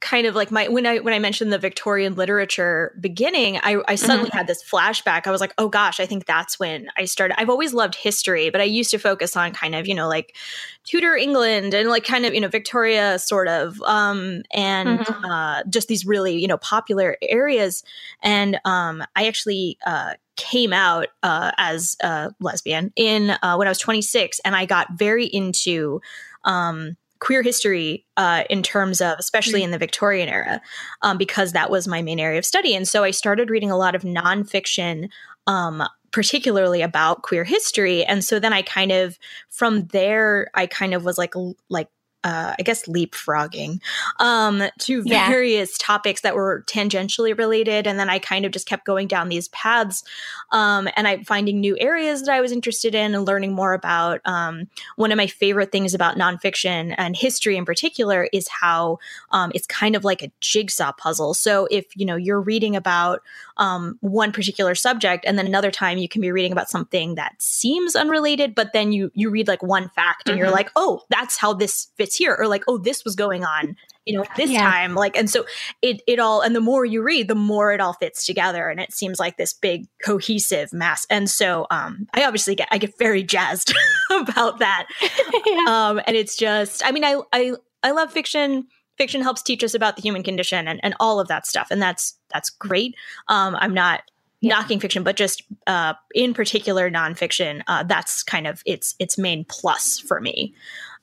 kind 0.04 0.26
of 0.26 0.34
like 0.34 0.50
my 0.50 0.68
when 0.68 0.84
I 0.84 0.98
when 0.98 1.14
I 1.14 1.18
mentioned 1.18 1.50
the 1.50 1.58
Victorian 1.58 2.14
literature 2.14 2.94
beginning, 3.00 3.58
I, 3.62 3.80
I 3.88 3.94
suddenly 3.94 4.28
mm-hmm. 4.28 4.36
had 4.36 4.46
this 4.46 4.62
flashback. 4.62 5.26
I 5.26 5.30
was 5.30 5.40
like, 5.40 5.54
oh 5.56 5.70
gosh, 5.70 5.98
I 5.98 6.04
think 6.04 6.26
that's 6.26 6.60
when 6.60 6.88
I 6.98 7.06
started. 7.06 7.40
I've 7.40 7.48
always 7.48 7.72
loved 7.72 7.94
history, 7.94 8.50
but 8.50 8.60
I 8.60 8.64
used 8.64 8.90
to 8.90 8.98
focus 8.98 9.34
on 9.34 9.52
kind 9.52 9.74
of, 9.74 9.88
you 9.88 9.94
know, 9.94 10.06
like 10.06 10.36
Tudor 10.84 11.16
England 11.16 11.72
and 11.72 11.88
like 11.88 12.04
kind 12.04 12.26
of, 12.26 12.34
you 12.34 12.42
know, 12.42 12.48
Victoria 12.48 13.18
sort 13.18 13.48
of 13.48 13.80
um 13.82 14.42
and 14.52 15.00
mm-hmm. 15.00 15.24
uh 15.24 15.62
just 15.70 15.88
these 15.88 16.04
really, 16.04 16.36
you 16.36 16.48
know, 16.48 16.58
popular 16.58 17.16
areas. 17.22 17.82
And 18.22 18.60
um 18.66 19.02
I 19.16 19.26
actually 19.26 19.78
uh 19.86 20.12
came 20.36 20.72
out 20.72 21.06
uh, 21.22 21.52
as 21.58 21.96
a 22.00 22.34
lesbian 22.40 22.92
in 22.96 23.30
uh, 23.30 23.54
when 23.54 23.68
I 23.68 23.70
was 23.70 23.78
26, 23.78 24.40
and 24.44 24.56
I 24.56 24.66
got 24.66 24.98
very 24.98 25.26
into 25.26 26.00
um, 26.42 26.96
queer 27.24 27.42
history 27.42 28.04
uh, 28.18 28.44
in 28.50 28.62
terms 28.62 29.00
of, 29.00 29.16
especially 29.18 29.62
mm. 29.62 29.64
in 29.64 29.70
the 29.70 29.78
Victorian 29.78 30.28
era, 30.28 30.60
um, 31.00 31.16
because 31.16 31.52
that 31.52 31.70
was 31.70 31.88
my 31.88 32.02
main 32.02 32.20
area 32.20 32.38
of 32.38 32.44
study. 32.44 32.74
And 32.74 32.86
so 32.86 33.02
I 33.02 33.12
started 33.12 33.48
reading 33.48 33.70
a 33.70 33.78
lot 33.78 33.94
of 33.94 34.02
nonfiction. 34.02 35.08
Um, 35.46 35.82
particularly 36.10 36.80
about 36.80 37.22
queer 37.22 37.42
history 37.42 38.04
and 38.04 38.22
so 38.22 38.38
then 38.38 38.52
i 38.52 38.62
kind 38.62 38.92
of 38.92 39.18
from 39.50 39.86
there 39.86 40.48
i 40.54 40.64
kind 40.64 40.94
of 40.94 41.04
was 41.04 41.18
like 41.18 41.34
like 41.68 41.88
uh, 42.24 42.54
I 42.58 42.62
guess 42.62 42.86
leapfrogging 42.86 43.80
um, 44.18 44.62
to 44.80 45.02
various 45.02 45.70
yeah. 45.72 45.86
topics 45.86 46.22
that 46.22 46.34
were 46.34 46.64
tangentially 46.66 47.36
related, 47.36 47.86
and 47.86 47.98
then 47.98 48.08
I 48.08 48.18
kind 48.18 48.46
of 48.46 48.52
just 48.52 48.66
kept 48.66 48.86
going 48.86 49.06
down 49.08 49.28
these 49.28 49.48
paths, 49.48 50.02
um, 50.50 50.88
and 50.96 51.06
I 51.06 51.22
finding 51.24 51.60
new 51.60 51.76
areas 51.78 52.22
that 52.22 52.32
I 52.32 52.40
was 52.40 52.50
interested 52.50 52.94
in 52.94 53.14
and 53.14 53.26
learning 53.26 53.52
more 53.52 53.74
about. 53.74 54.20
Um, 54.24 54.68
one 54.96 55.12
of 55.12 55.18
my 55.18 55.26
favorite 55.26 55.70
things 55.70 55.92
about 55.92 56.16
nonfiction 56.16 56.94
and 56.96 57.14
history 57.14 57.58
in 57.58 57.66
particular 57.66 58.28
is 58.32 58.48
how 58.48 58.98
um, 59.30 59.52
it's 59.54 59.66
kind 59.66 59.94
of 59.94 60.02
like 60.04 60.22
a 60.22 60.32
jigsaw 60.40 60.92
puzzle. 60.92 61.34
So 61.34 61.68
if 61.70 61.84
you 61.94 62.06
know 62.06 62.16
you're 62.16 62.40
reading 62.40 62.74
about 62.74 63.20
um, 63.58 63.98
one 64.00 64.32
particular 64.32 64.74
subject, 64.74 65.26
and 65.26 65.38
then 65.38 65.46
another 65.46 65.70
time 65.70 65.98
you 65.98 66.08
can 66.08 66.22
be 66.22 66.32
reading 66.32 66.52
about 66.52 66.70
something 66.70 67.16
that 67.16 67.34
seems 67.38 67.94
unrelated, 67.94 68.54
but 68.54 68.72
then 68.72 68.92
you 68.92 69.10
you 69.14 69.28
read 69.28 69.46
like 69.46 69.62
one 69.62 69.90
fact, 69.90 70.26
and 70.26 70.36
mm-hmm. 70.36 70.44
you're 70.44 70.50
like, 70.50 70.70
oh, 70.74 71.02
that's 71.10 71.36
how 71.36 71.52
this 71.52 71.88
fits 71.96 72.13
here 72.16 72.36
or 72.38 72.46
like 72.46 72.64
oh 72.68 72.78
this 72.78 73.04
was 73.04 73.14
going 73.14 73.44
on 73.44 73.76
you 74.06 74.16
know 74.16 74.24
this 74.36 74.50
yeah. 74.50 74.60
time 74.60 74.94
like 74.94 75.16
and 75.16 75.30
so 75.30 75.44
it 75.82 76.02
it 76.06 76.18
all 76.18 76.40
and 76.40 76.54
the 76.54 76.60
more 76.60 76.84
you 76.84 77.02
read 77.02 77.28
the 77.28 77.34
more 77.34 77.72
it 77.72 77.80
all 77.80 77.94
fits 77.94 78.26
together 78.26 78.68
and 78.68 78.80
it 78.80 78.92
seems 78.92 79.18
like 79.18 79.36
this 79.36 79.52
big 79.52 79.86
cohesive 80.04 80.72
mass 80.72 81.06
and 81.10 81.30
so 81.30 81.66
um 81.70 82.06
i 82.14 82.24
obviously 82.24 82.54
get 82.54 82.68
i 82.70 82.78
get 82.78 82.96
very 82.98 83.22
jazzed 83.22 83.74
about 84.10 84.58
that 84.58 84.86
yeah. 85.46 85.64
um 85.68 86.00
and 86.06 86.16
it's 86.16 86.36
just 86.36 86.84
i 86.84 86.92
mean 86.92 87.04
i 87.04 87.20
i 87.32 87.52
i 87.82 87.90
love 87.90 88.12
fiction 88.12 88.66
fiction 88.96 89.22
helps 89.22 89.42
teach 89.42 89.64
us 89.64 89.74
about 89.74 89.96
the 89.96 90.02
human 90.02 90.22
condition 90.22 90.68
and, 90.68 90.80
and 90.82 90.94
all 91.00 91.18
of 91.18 91.28
that 91.28 91.46
stuff 91.46 91.68
and 91.70 91.80
that's 91.80 92.18
that's 92.32 92.50
great 92.50 92.94
um 93.28 93.56
i'm 93.58 93.74
not 93.74 94.02
yeah. 94.40 94.54
knocking 94.54 94.78
fiction 94.78 95.02
but 95.02 95.16
just 95.16 95.42
uh 95.66 95.94
in 96.14 96.34
particular 96.34 96.90
nonfiction 96.90 97.62
uh 97.68 97.82
that's 97.82 98.22
kind 98.22 98.46
of 98.46 98.62
its 98.66 98.94
its 98.98 99.16
main 99.16 99.44
plus 99.48 99.98
for 99.98 100.20
me 100.20 100.54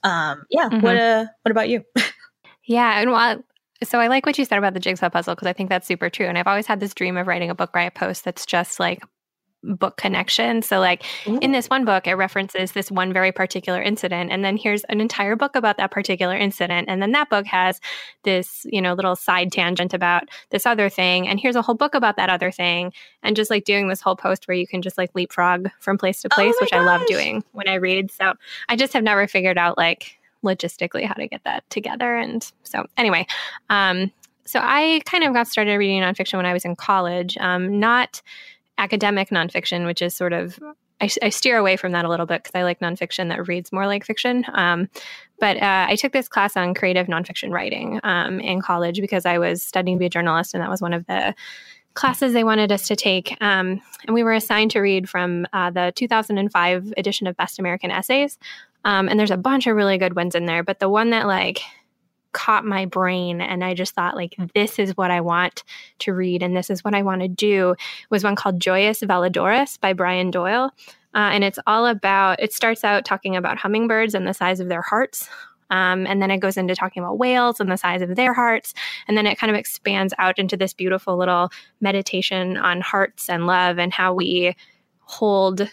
um, 0.03 0.43
yeah. 0.49 0.69
Mm-hmm. 0.69 0.81
What 0.81 0.97
uh, 0.97 1.25
what 1.43 1.51
about 1.51 1.69
you? 1.69 1.83
yeah, 2.67 2.99
and 2.99 3.11
while 3.11 3.43
so 3.83 3.99
I 3.99 4.07
like 4.07 4.25
what 4.25 4.37
you 4.37 4.45
said 4.45 4.57
about 4.57 4.73
the 4.73 4.79
jigsaw 4.79 5.09
puzzle 5.09 5.35
because 5.35 5.47
I 5.47 5.53
think 5.53 5.69
that's 5.69 5.87
super 5.87 6.09
true. 6.09 6.27
And 6.27 6.37
I've 6.37 6.47
always 6.47 6.67
had 6.67 6.79
this 6.79 6.93
dream 6.93 7.17
of 7.17 7.27
writing 7.27 7.49
a 7.49 7.55
book 7.55 7.75
riot 7.75 7.95
post 7.95 8.23
that's 8.23 8.45
just 8.45 8.79
like 8.79 9.03
book 9.63 9.97
connection. 9.97 10.61
So, 10.61 10.79
like 10.79 11.03
Ooh. 11.27 11.39
in 11.39 11.51
this 11.51 11.67
one 11.67 11.85
book, 11.85 12.07
it 12.07 12.15
references 12.15 12.71
this 12.71 12.91
one 12.91 13.13
very 13.13 13.31
particular 13.31 13.81
incident, 13.81 14.31
and 14.31 14.43
then 14.43 14.57
here's 14.57 14.83
an 14.85 15.01
entire 15.01 15.35
book 15.35 15.55
about 15.55 15.77
that 15.77 15.91
particular 15.91 16.35
incident, 16.35 16.89
and 16.89 17.01
then 17.01 17.11
that 17.11 17.29
book 17.29 17.45
has 17.45 17.79
this, 18.23 18.65
you 18.69 18.81
know, 18.81 18.93
little 18.93 19.15
side 19.15 19.51
tangent 19.51 19.93
about 19.93 20.23
this 20.49 20.65
other 20.65 20.89
thing, 20.89 21.27
and 21.27 21.39
here's 21.39 21.55
a 21.55 21.61
whole 21.61 21.75
book 21.75 21.93
about 21.93 22.17
that 22.17 22.29
other 22.29 22.51
thing, 22.51 22.91
and 23.23 23.35
just 23.35 23.51
like 23.51 23.63
doing 23.63 23.87
this 23.87 24.01
whole 24.01 24.15
post 24.15 24.47
where 24.47 24.57
you 24.57 24.67
can 24.67 24.81
just 24.81 24.97
like 24.97 25.11
leapfrog 25.15 25.69
from 25.79 25.97
place 25.97 26.21
to 26.21 26.29
oh 26.31 26.35
place, 26.35 26.55
oh 26.57 26.61
which 26.61 26.71
gosh. 26.71 26.81
I 26.81 26.85
love 26.85 27.05
doing 27.07 27.43
when 27.51 27.67
I 27.67 27.75
read. 27.75 28.11
So, 28.11 28.33
I 28.69 28.75
just 28.75 28.93
have 28.93 29.03
never 29.03 29.27
figured 29.27 29.57
out 29.57 29.77
like 29.77 30.17
logistically 30.43 31.05
how 31.05 31.13
to 31.13 31.27
get 31.27 31.43
that 31.43 31.69
together, 31.69 32.15
and 32.15 32.51
so 32.63 32.85
anyway, 32.97 33.27
um, 33.69 34.11
so 34.43 34.59
I 34.61 35.01
kind 35.05 35.23
of 35.23 35.33
got 35.33 35.47
started 35.47 35.77
reading 35.77 36.01
nonfiction 36.01 36.35
when 36.35 36.45
I 36.45 36.53
was 36.53 36.65
in 36.65 36.75
college, 36.75 37.37
um, 37.39 37.79
not 37.79 38.21
academic 38.81 39.29
nonfiction, 39.29 39.85
which 39.85 40.01
is 40.01 40.13
sort 40.13 40.33
of 40.33 40.59
I, 40.99 41.09
I 41.23 41.29
steer 41.29 41.57
away 41.57 41.77
from 41.77 41.93
that 41.93 42.05
a 42.05 42.09
little 42.09 42.25
bit 42.25 42.43
because 42.43 42.57
I 42.57 42.63
like 42.63 42.79
nonfiction 42.79 43.29
that 43.29 43.47
reads 43.47 43.71
more 43.71 43.87
like 43.87 44.05
fiction. 44.05 44.45
Um, 44.53 44.87
but 45.39 45.57
uh, 45.57 45.87
I 45.89 45.95
took 45.95 46.13
this 46.13 46.27
class 46.27 46.55
on 46.55 46.75
creative 46.75 47.07
nonfiction 47.07 47.51
writing 47.51 47.99
um, 48.03 48.39
in 48.39 48.61
college 48.61 49.01
because 49.01 49.25
I 49.25 49.39
was 49.39 49.63
studying 49.63 49.97
to 49.97 49.99
be 49.99 50.05
a 50.05 50.09
journalist, 50.09 50.53
and 50.53 50.61
that 50.61 50.69
was 50.69 50.81
one 50.81 50.93
of 50.93 51.05
the 51.07 51.33
classes 51.95 52.33
they 52.33 52.43
wanted 52.43 52.71
us 52.71 52.87
to 52.87 52.95
take. 52.95 53.35
Um, 53.41 53.81
and 54.05 54.13
we 54.13 54.23
were 54.23 54.33
assigned 54.33 54.71
to 54.71 54.79
read 54.79 55.09
from 55.09 55.47
uh, 55.53 55.71
the 55.71 55.91
2005 55.95 56.93
edition 56.95 57.27
of 57.27 57.35
Best 57.35 57.59
American 57.59 57.91
Essays. 57.91 58.37
Um, 58.85 59.09
and 59.09 59.19
there's 59.19 59.31
a 59.31 59.37
bunch 59.37 59.67
of 59.67 59.75
really 59.75 59.97
good 59.97 60.15
ones 60.15 60.35
in 60.35 60.45
there, 60.45 60.63
but 60.63 60.79
the 60.79 60.89
one 60.89 61.09
that 61.09 61.27
like 61.27 61.61
caught 62.33 62.65
my 62.65 62.85
brain 62.85 63.41
and 63.41 63.63
I 63.63 63.73
just 63.73 63.93
thought 63.93 64.15
like 64.15 64.35
this 64.53 64.79
is 64.79 64.95
what 64.95 65.11
I 65.11 65.21
want 65.21 65.63
to 65.99 66.13
read 66.13 66.43
and 66.43 66.55
this 66.55 66.69
is 66.69 66.83
what 66.83 66.95
I 66.95 67.01
want 67.01 67.21
to 67.21 67.27
do 67.27 67.75
was 68.09 68.23
one 68.23 68.35
called 68.35 68.59
Joyas 68.59 69.05
Voladoras 69.05 69.79
by 69.79 69.93
Brian 69.93 70.31
Doyle. 70.31 70.71
Uh, 71.13 71.29
and 71.33 71.43
it's 71.43 71.59
all 71.67 71.85
about 71.85 72.41
it 72.41 72.53
starts 72.53 72.83
out 72.83 73.03
talking 73.03 73.35
about 73.35 73.57
hummingbirds 73.57 74.15
and 74.15 74.25
the 74.25 74.33
size 74.33 74.59
of 74.59 74.69
their 74.69 74.81
hearts. 74.81 75.29
Um, 75.69 76.05
and 76.05 76.21
then 76.21 76.31
it 76.31 76.39
goes 76.39 76.57
into 76.57 76.75
talking 76.75 77.01
about 77.01 77.17
whales 77.17 77.59
and 77.59 77.71
the 77.71 77.77
size 77.77 78.01
of 78.01 78.15
their 78.15 78.33
hearts. 78.33 78.73
And 79.07 79.17
then 79.17 79.25
it 79.25 79.37
kind 79.37 79.49
of 79.49 79.57
expands 79.57 80.13
out 80.19 80.37
into 80.37 80.57
this 80.57 80.73
beautiful 80.73 81.17
little 81.17 81.49
meditation 81.79 82.57
on 82.57 82.81
hearts 82.81 83.29
and 83.29 83.47
love 83.47 83.79
and 83.79 83.93
how 83.93 84.13
we 84.13 84.55
hold 84.99 85.69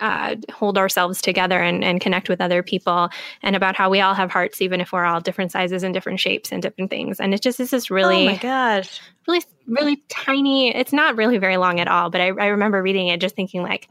uh, 0.00 0.36
hold 0.52 0.78
ourselves 0.78 1.20
together 1.20 1.60
and, 1.60 1.84
and 1.84 2.00
connect 2.00 2.28
with 2.28 2.40
other 2.40 2.62
people 2.62 3.08
and 3.42 3.56
about 3.56 3.76
how 3.76 3.90
we 3.90 4.00
all 4.00 4.14
have 4.14 4.30
hearts 4.30 4.60
even 4.60 4.80
if 4.80 4.92
we're 4.92 5.04
all 5.04 5.20
different 5.20 5.52
sizes 5.52 5.82
and 5.82 5.94
different 5.94 6.20
shapes 6.20 6.52
and 6.52 6.62
different 6.62 6.90
things. 6.90 7.20
And 7.20 7.34
it 7.34 7.42
just 7.42 7.58
this 7.58 7.66
is 7.66 7.70
this 7.70 7.90
really 7.90 8.28
oh 8.28 8.32
my 8.32 8.36
gosh. 8.36 9.00
really 9.26 9.44
really 9.66 10.02
tiny. 10.08 10.74
It's 10.74 10.92
not 10.92 11.16
really 11.16 11.38
very 11.38 11.56
long 11.56 11.80
at 11.80 11.88
all 11.88 12.10
but 12.10 12.20
I, 12.20 12.26
I 12.26 12.46
remember 12.46 12.82
reading 12.82 13.08
it 13.08 13.20
just 13.20 13.36
thinking 13.36 13.62
like 13.62 13.88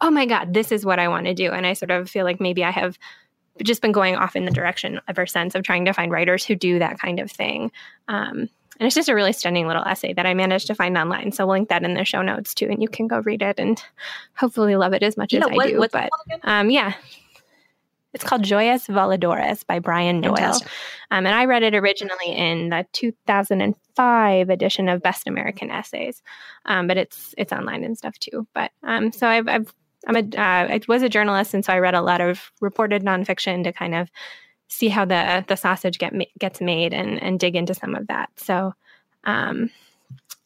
oh 0.00 0.10
my 0.10 0.26
god 0.26 0.54
this 0.54 0.70
is 0.70 0.84
what 0.84 0.98
i 0.98 1.08
want 1.08 1.26
to 1.26 1.34
do. 1.34 1.50
And 1.50 1.66
i 1.66 1.72
sort 1.72 1.90
of 1.90 2.08
feel 2.08 2.24
like 2.24 2.40
maybe 2.40 2.64
i 2.64 2.70
have 2.70 2.98
just 3.62 3.82
been 3.82 3.92
going 3.92 4.16
off 4.16 4.36
in 4.36 4.44
the 4.44 4.50
direction 4.50 5.00
ever 5.08 5.26
since 5.26 5.54
of 5.54 5.62
trying 5.62 5.84
to 5.84 5.92
find 5.92 6.12
writers 6.12 6.44
who 6.44 6.54
do 6.54 6.78
that 6.78 6.98
kind 6.98 7.20
of 7.20 7.30
thing. 7.30 7.70
Um, 8.08 8.48
and 8.78 8.86
it's 8.86 8.94
just 8.94 9.08
a 9.08 9.14
really 9.14 9.32
stunning 9.32 9.66
little 9.66 9.84
essay 9.84 10.12
that 10.12 10.26
I 10.26 10.34
managed 10.34 10.68
to 10.68 10.74
find 10.74 10.96
online. 10.96 11.32
So 11.32 11.46
we'll 11.46 11.56
link 11.56 11.68
that 11.68 11.82
in 11.82 11.94
the 11.94 12.04
show 12.04 12.22
notes 12.22 12.54
too, 12.54 12.66
and 12.66 12.80
you 12.80 12.88
can 12.88 13.08
go 13.08 13.20
read 13.20 13.42
it 13.42 13.58
and 13.58 13.82
hopefully 14.34 14.76
love 14.76 14.92
it 14.92 15.02
as 15.02 15.16
much 15.16 15.32
yeah, 15.32 15.40
as 15.40 15.50
what, 15.50 15.66
I 15.66 15.70
do. 15.70 15.88
But 15.90 16.10
um, 16.44 16.70
yeah, 16.70 16.94
it's 18.14 18.24
called 18.24 18.42
Joyas 18.42 18.88
Voladoras 18.88 19.66
by 19.66 19.80
Brian 19.80 20.20
Doyle. 20.20 20.60
Um, 21.10 21.26
and 21.26 21.28
I 21.28 21.44
read 21.44 21.62
it 21.62 21.74
originally 21.74 22.32
in 22.32 22.70
the 22.70 22.86
2005 22.92 24.50
edition 24.50 24.88
of 24.88 25.02
Best 25.02 25.26
American 25.26 25.70
Essays, 25.70 26.22
um, 26.64 26.86
but 26.86 26.96
it's 26.96 27.34
it's 27.36 27.52
online 27.52 27.84
and 27.84 27.98
stuff 27.98 28.18
too. 28.18 28.46
But 28.54 28.70
um, 28.82 29.12
so 29.12 29.26
I've, 29.26 29.48
I've 29.48 29.74
I'm 30.06 30.16
a 30.16 30.20
uh, 30.20 30.68
I 30.70 30.80
was 30.88 31.02
a 31.02 31.08
journalist, 31.08 31.52
and 31.52 31.64
so 31.64 31.72
I 31.72 31.78
read 31.80 31.94
a 31.94 32.02
lot 32.02 32.20
of 32.20 32.52
reported 32.60 33.02
nonfiction 33.02 33.64
to 33.64 33.72
kind 33.72 33.94
of 33.94 34.10
see 34.68 34.88
how 34.88 35.04
the 35.04 35.44
the 35.48 35.56
sausage 35.56 35.98
get 35.98 36.12
gets 36.38 36.60
made 36.60 36.94
and 36.94 37.22
and 37.22 37.40
dig 37.40 37.56
into 37.56 37.74
some 37.74 37.94
of 37.94 38.06
that. 38.06 38.30
So, 38.36 38.74
um, 39.24 39.70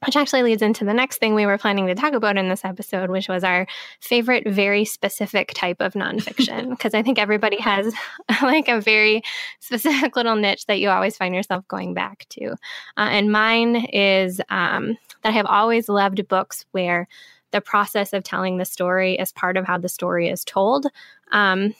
which 0.06 0.16
actually 0.16 0.42
leads 0.42 0.62
into 0.62 0.84
the 0.84 0.94
next 0.94 1.18
thing 1.18 1.34
we 1.34 1.46
were 1.46 1.58
planning 1.58 1.86
to 1.86 1.94
talk 1.94 2.12
about 2.12 2.36
in 2.36 2.48
this 2.48 2.64
episode, 2.64 3.10
which 3.10 3.28
was 3.28 3.44
our 3.44 3.66
favorite, 4.00 4.48
very 4.48 4.84
specific 4.84 5.52
type 5.54 5.80
of 5.80 5.92
nonfiction. 5.92 6.70
Because 6.82 6.94
I 6.94 7.02
think 7.02 7.18
everybody 7.18 7.60
has 7.60 7.94
like 8.42 8.68
a 8.68 8.80
very 8.80 9.22
specific 9.60 10.16
little 10.16 10.34
niche 10.34 10.66
that 10.66 10.80
you 10.80 10.88
always 10.88 11.16
find 11.16 11.34
yourself 11.34 11.66
going 11.68 11.94
back 11.94 12.26
to. 12.30 12.52
Uh, 12.96 13.10
and 13.10 13.30
mine 13.30 13.76
is 13.92 14.40
um, 14.48 14.96
that 15.22 15.30
I 15.30 15.32
have 15.32 15.46
always 15.46 15.88
loved 15.88 16.26
books 16.26 16.64
where 16.72 17.06
the 17.52 17.60
process 17.60 18.12
of 18.12 18.24
telling 18.24 18.56
the 18.56 18.64
story 18.64 19.14
is 19.14 19.30
part 19.30 19.56
of 19.56 19.66
how 19.66 19.78
the 19.78 19.88
story 19.88 20.28
is 20.28 20.44
told. 20.44 20.86
Um, 21.30 21.74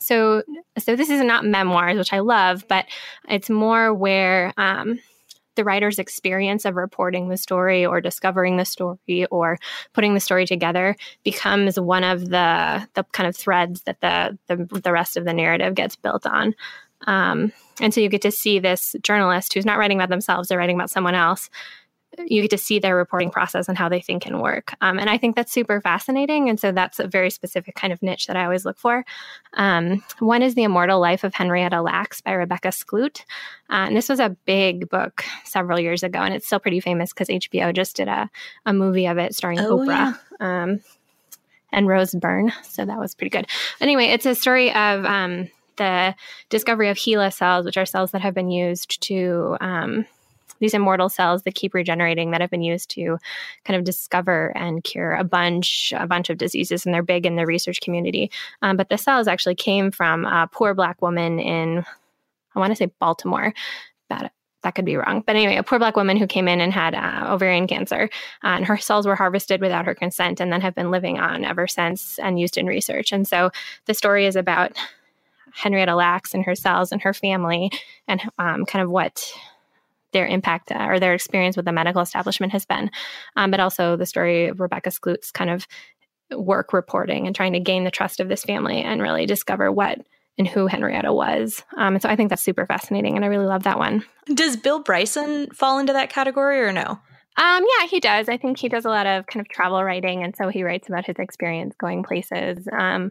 so 0.00 0.42
so 0.78 0.94
this 0.96 1.10
is 1.10 1.22
not 1.22 1.44
memoirs 1.44 1.98
which 1.98 2.12
i 2.12 2.20
love 2.20 2.64
but 2.68 2.86
it's 3.28 3.50
more 3.50 3.92
where 3.92 4.52
um, 4.56 4.98
the 5.58 5.64
writer's 5.64 5.98
experience 5.98 6.64
of 6.64 6.76
reporting 6.76 7.28
the 7.28 7.36
story 7.36 7.84
or 7.84 8.00
discovering 8.00 8.56
the 8.56 8.64
story 8.64 9.26
or 9.32 9.58
putting 9.92 10.14
the 10.14 10.20
story 10.20 10.46
together 10.46 10.94
becomes 11.24 11.78
one 11.80 12.04
of 12.04 12.30
the 12.30 12.86
the 12.94 13.02
kind 13.10 13.28
of 13.28 13.36
threads 13.36 13.82
that 13.82 14.00
the 14.00 14.38
the, 14.46 14.80
the 14.80 14.92
rest 14.92 15.16
of 15.16 15.24
the 15.24 15.34
narrative 15.34 15.74
gets 15.74 15.96
built 15.96 16.24
on. 16.26 16.54
Um, 17.08 17.52
and 17.80 17.92
so 17.92 18.00
you 18.00 18.08
get 18.08 18.22
to 18.22 18.30
see 18.30 18.60
this 18.60 18.94
journalist 19.02 19.52
who's 19.52 19.66
not 19.66 19.78
writing 19.78 19.98
about 19.98 20.10
themselves 20.10 20.48
they're 20.48 20.58
writing 20.58 20.76
about 20.76 20.90
someone 20.90 21.14
else 21.14 21.50
you 22.26 22.42
get 22.42 22.50
to 22.50 22.58
see 22.58 22.78
their 22.78 22.96
reporting 22.96 23.30
process 23.30 23.68
and 23.68 23.76
how 23.76 23.88
they 23.88 24.00
think 24.00 24.26
and 24.26 24.40
work. 24.40 24.74
Um, 24.80 24.98
and 24.98 25.08
I 25.10 25.18
think 25.18 25.36
that's 25.36 25.52
super 25.52 25.80
fascinating. 25.80 26.48
And 26.48 26.58
so 26.58 26.72
that's 26.72 26.98
a 26.98 27.06
very 27.06 27.30
specific 27.30 27.74
kind 27.74 27.92
of 27.92 28.02
niche 28.02 28.26
that 28.26 28.36
I 28.36 28.44
always 28.44 28.64
look 28.64 28.78
for. 28.78 29.04
Um, 29.54 30.02
one 30.18 30.42
is 30.42 30.54
The 30.54 30.64
Immortal 30.64 31.00
Life 31.00 31.24
of 31.24 31.34
Henrietta 31.34 31.82
Lacks 31.82 32.20
by 32.20 32.32
Rebecca 32.32 32.68
Skloot. 32.68 33.20
Uh, 33.70 33.86
and 33.86 33.96
this 33.96 34.08
was 34.08 34.20
a 34.20 34.36
big 34.46 34.88
book 34.88 35.24
several 35.44 35.78
years 35.78 36.02
ago, 36.02 36.20
and 36.20 36.34
it's 36.34 36.46
still 36.46 36.60
pretty 36.60 36.80
famous 36.80 37.12
because 37.12 37.28
HBO 37.28 37.74
just 37.74 37.96
did 37.96 38.08
a, 38.08 38.30
a 38.66 38.72
movie 38.72 39.06
of 39.06 39.18
it 39.18 39.34
starring 39.34 39.60
oh, 39.60 39.78
Oprah. 39.78 40.18
Yeah. 40.40 40.62
Um, 40.62 40.80
and 41.70 41.86
Rose 41.86 42.14
Byrne. 42.14 42.52
So 42.62 42.84
that 42.86 42.98
was 42.98 43.14
pretty 43.14 43.30
good. 43.30 43.46
Anyway, 43.80 44.06
it's 44.06 44.24
a 44.24 44.34
story 44.34 44.72
of 44.72 45.04
um, 45.04 45.50
the 45.76 46.14
discovery 46.48 46.88
of 46.88 46.96
HeLa 46.96 47.32
cells, 47.32 47.66
which 47.66 47.76
are 47.76 47.84
cells 47.86 48.12
that 48.12 48.22
have 48.22 48.34
been 48.34 48.50
used 48.50 49.02
to 49.02 49.56
um, 49.60 50.06
these 50.60 50.74
immortal 50.74 51.08
cells 51.08 51.42
that 51.42 51.54
keep 51.54 51.74
regenerating 51.74 52.30
that 52.30 52.40
have 52.40 52.50
been 52.50 52.62
used 52.62 52.90
to 52.90 53.18
kind 53.64 53.76
of 53.76 53.84
discover 53.84 54.52
and 54.56 54.84
cure 54.84 55.14
a 55.14 55.24
bunch 55.24 55.92
a 55.96 56.06
bunch 56.06 56.30
of 56.30 56.38
diseases 56.38 56.84
and 56.84 56.94
they're 56.94 57.02
big 57.02 57.26
in 57.26 57.36
the 57.36 57.46
research 57.46 57.80
community 57.80 58.30
um, 58.62 58.76
but 58.76 58.88
the 58.88 58.98
cells 58.98 59.28
actually 59.28 59.54
came 59.54 59.90
from 59.90 60.24
a 60.24 60.48
poor 60.50 60.74
black 60.74 61.00
woman 61.02 61.38
in 61.38 61.84
i 62.54 62.58
want 62.58 62.70
to 62.70 62.76
say 62.76 62.90
baltimore 63.00 63.52
that 64.08 64.32
that 64.62 64.74
could 64.74 64.84
be 64.84 64.96
wrong. 64.96 65.22
But 65.24 65.36
anyway, 65.36 65.56
a 65.56 65.62
poor 65.62 65.78
black 65.78 65.96
woman 65.96 66.16
who 66.16 66.26
came 66.26 66.48
in 66.48 66.60
and 66.60 66.72
had 66.72 66.94
uh, 66.94 67.32
ovarian 67.32 67.66
cancer, 67.66 68.10
uh, 68.42 68.48
and 68.48 68.66
her 68.66 68.76
cells 68.76 69.06
were 69.06 69.14
harvested 69.14 69.60
without 69.60 69.84
her 69.84 69.94
consent 69.94 70.40
and 70.40 70.52
then 70.52 70.60
have 70.60 70.74
been 70.74 70.90
living 70.90 71.18
on 71.18 71.44
ever 71.44 71.66
since 71.66 72.18
and 72.18 72.40
used 72.40 72.58
in 72.58 72.66
research. 72.66 73.12
And 73.12 73.26
so 73.26 73.50
the 73.86 73.94
story 73.94 74.26
is 74.26 74.36
about 74.36 74.76
Henrietta 75.52 75.94
Lacks 75.94 76.34
and 76.34 76.44
her 76.44 76.54
cells 76.54 76.92
and 76.92 77.00
her 77.02 77.14
family 77.14 77.70
and 78.06 78.20
um, 78.38 78.66
kind 78.66 78.82
of 78.82 78.90
what 78.90 79.32
their 80.12 80.26
impact 80.26 80.72
uh, 80.72 80.86
or 80.88 80.98
their 80.98 81.14
experience 81.14 81.56
with 81.56 81.66
the 81.66 81.72
medical 81.72 82.02
establishment 82.02 82.52
has 82.52 82.64
been, 82.64 82.90
um, 83.36 83.50
but 83.50 83.60
also 83.60 83.96
the 83.96 84.06
story 84.06 84.48
of 84.48 84.60
Rebecca 84.60 84.90
Skloot's 84.90 85.30
kind 85.30 85.50
of 85.50 85.66
work 86.30 86.72
reporting 86.72 87.26
and 87.26 87.34
trying 87.34 87.54
to 87.54 87.60
gain 87.60 87.84
the 87.84 87.90
trust 87.90 88.20
of 88.20 88.28
this 88.28 88.44
family 88.44 88.82
and 88.82 89.00
really 89.02 89.26
discover 89.26 89.72
what 89.72 89.98
and 90.36 90.46
who 90.46 90.66
Henrietta 90.66 91.12
was. 91.12 91.64
Um, 91.76 91.94
and 91.94 92.02
so 92.02 92.08
I 92.08 92.16
think 92.16 92.30
that's 92.30 92.42
super 92.42 92.64
fascinating, 92.64 93.16
and 93.16 93.24
I 93.24 93.28
really 93.28 93.46
love 93.46 93.64
that 93.64 93.78
one. 93.78 94.04
Does 94.32 94.56
Bill 94.56 94.80
Bryson 94.80 95.48
fall 95.50 95.78
into 95.78 95.92
that 95.92 96.10
category 96.10 96.60
or 96.60 96.72
no? 96.72 97.00
Um, 97.36 97.64
yeah, 97.78 97.86
he 97.86 98.00
does. 98.00 98.28
I 98.28 98.36
think 98.36 98.58
he 98.58 98.68
does 98.68 98.84
a 98.84 98.88
lot 98.88 99.06
of 99.06 99.26
kind 99.26 99.44
of 99.44 99.48
travel 99.48 99.82
writing, 99.82 100.22
and 100.22 100.34
so 100.36 100.48
he 100.48 100.62
writes 100.62 100.88
about 100.88 101.06
his 101.06 101.16
experience 101.18 101.74
going 101.78 102.02
places. 102.02 102.68
Um, 102.76 103.10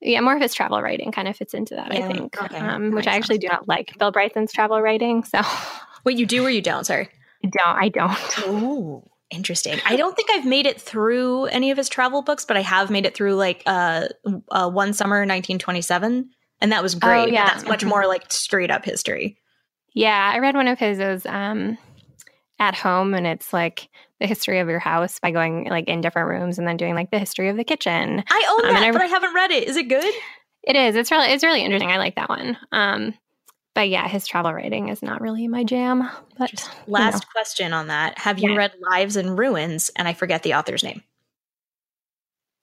yeah, 0.00 0.20
more 0.20 0.36
of 0.36 0.42
his 0.42 0.54
travel 0.54 0.80
writing 0.82 1.10
kind 1.10 1.26
of 1.26 1.36
fits 1.36 1.54
into 1.54 1.74
that, 1.74 1.92
yeah, 1.92 2.06
I 2.06 2.12
think, 2.12 2.42
okay. 2.42 2.58
um, 2.58 2.90
which 2.90 3.06
I 3.06 3.14
actually 3.16 3.38
do 3.38 3.48
not 3.48 3.66
like 3.66 3.98
Bill 3.98 4.12
Bryson's 4.12 4.52
travel 4.52 4.80
writing. 4.80 5.24
So 5.24 5.40
Wait, 6.06 6.18
you 6.18 6.24
do 6.24 6.46
or 6.46 6.50
you 6.50 6.62
don't? 6.62 6.84
Sorry. 6.84 7.10
I 7.44 7.48
don't. 7.48 7.76
I 7.76 7.88
don't. 7.88 8.38
Oh, 8.46 9.04
interesting. 9.28 9.80
I 9.84 9.96
don't 9.96 10.14
think 10.14 10.30
I've 10.30 10.46
made 10.46 10.66
it 10.66 10.80
through 10.80 11.46
any 11.46 11.72
of 11.72 11.76
his 11.76 11.88
travel 11.88 12.22
books, 12.22 12.44
but 12.44 12.56
I 12.56 12.62
have 12.62 12.90
made 12.90 13.04
it 13.04 13.14
through 13.14 13.34
like 13.34 13.64
uh, 13.66 14.06
uh 14.52 14.70
One 14.70 14.92
Summer 14.92 15.16
1927, 15.16 16.30
and 16.60 16.72
that 16.72 16.82
was 16.82 16.94
oh, 16.94 16.98
great. 17.00 17.24
Oh, 17.24 17.26
yeah. 17.26 17.46
That's 17.46 17.66
much 17.66 17.84
more 17.84 18.06
like 18.06 18.32
straight 18.32 18.70
up 18.70 18.84
history. 18.84 19.36
Yeah, 19.94 20.32
I 20.32 20.38
read 20.38 20.54
one 20.54 20.68
of 20.68 20.78
his. 20.78 21.00
It 21.00 21.08
was 21.08 21.26
um, 21.26 21.76
at 22.60 22.76
home, 22.76 23.12
and 23.12 23.26
it's 23.26 23.52
like 23.52 23.88
the 24.20 24.28
history 24.28 24.60
of 24.60 24.68
your 24.68 24.78
house 24.78 25.18
by 25.18 25.32
going 25.32 25.68
like 25.68 25.88
in 25.88 26.02
different 26.02 26.28
rooms 26.28 26.58
and 26.58 26.68
then 26.68 26.76
doing 26.76 26.94
like 26.94 27.10
the 27.10 27.18
history 27.18 27.48
of 27.48 27.56
the 27.56 27.64
kitchen. 27.64 28.22
I 28.30 28.46
own 28.50 28.66
um, 28.68 28.74
that, 28.74 28.82
I, 28.84 28.92
but 28.92 29.02
I 29.02 29.06
haven't 29.06 29.34
read 29.34 29.50
it. 29.50 29.66
Is 29.66 29.76
it 29.76 29.88
good? 29.88 30.14
It 30.62 30.76
is. 30.76 30.94
It's 30.94 31.10
really 31.10 31.32
it's 31.32 31.42
really 31.42 31.64
interesting. 31.64 31.90
I 31.90 31.96
like 31.96 32.14
that 32.14 32.28
one. 32.28 32.56
Um, 32.70 33.14
but 33.76 33.90
yeah, 33.90 34.08
his 34.08 34.26
travel 34.26 34.54
writing 34.54 34.88
is 34.88 35.02
not 35.02 35.20
really 35.20 35.46
my 35.48 35.62
jam. 35.62 36.08
But 36.38 36.50
Just 36.50 36.70
last 36.88 37.12
you 37.12 37.18
know. 37.20 37.32
question 37.32 37.72
on 37.74 37.88
that: 37.88 38.18
Have 38.18 38.38
you 38.38 38.52
yeah. 38.52 38.56
read 38.56 38.72
Lives 38.80 39.16
in 39.18 39.36
Ruins? 39.36 39.90
And 39.96 40.08
I 40.08 40.14
forget 40.14 40.42
the 40.42 40.54
author's 40.54 40.82
name. 40.82 41.02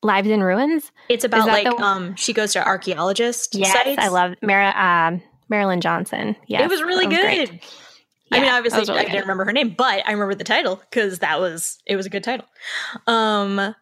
Lives 0.01 0.27
in 0.27 0.41
Ruins. 0.41 0.91
It's 1.09 1.23
about 1.23 1.47
like 1.47 1.67
um 1.67 2.15
she 2.15 2.33
goes 2.33 2.53
to 2.53 2.65
archaeologist. 2.65 3.53
Yes, 3.53 3.71
sites. 3.71 3.99
I 3.99 4.07
love 4.07 4.33
Mar- 4.41 4.75
um, 4.75 5.21
Marilyn 5.49 5.81
Johnson. 5.81 6.35
Yeah, 6.47 6.63
it 6.63 6.69
was 6.69 6.81
really 6.81 7.05
was 7.05 7.15
good. 7.15 7.59
I 8.31 8.39
mean, 8.39 8.49
obviously, 8.49 8.81
really 8.81 9.01
I 9.01 9.03
didn't 9.03 9.21
remember 9.21 9.45
her 9.45 9.53
name, 9.53 9.75
but 9.77 10.01
I 10.07 10.13
remember 10.13 10.33
the 10.33 10.43
title 10.43 10.77
because 10.77 11.19
that 11.19 11.39
was 11.39 11.77
it 11.85 11.95
was 11.95 12.07
a 12.07 12.09
good 12.09 12.23
title. 12.23 12.47
Um, 13.05 13.75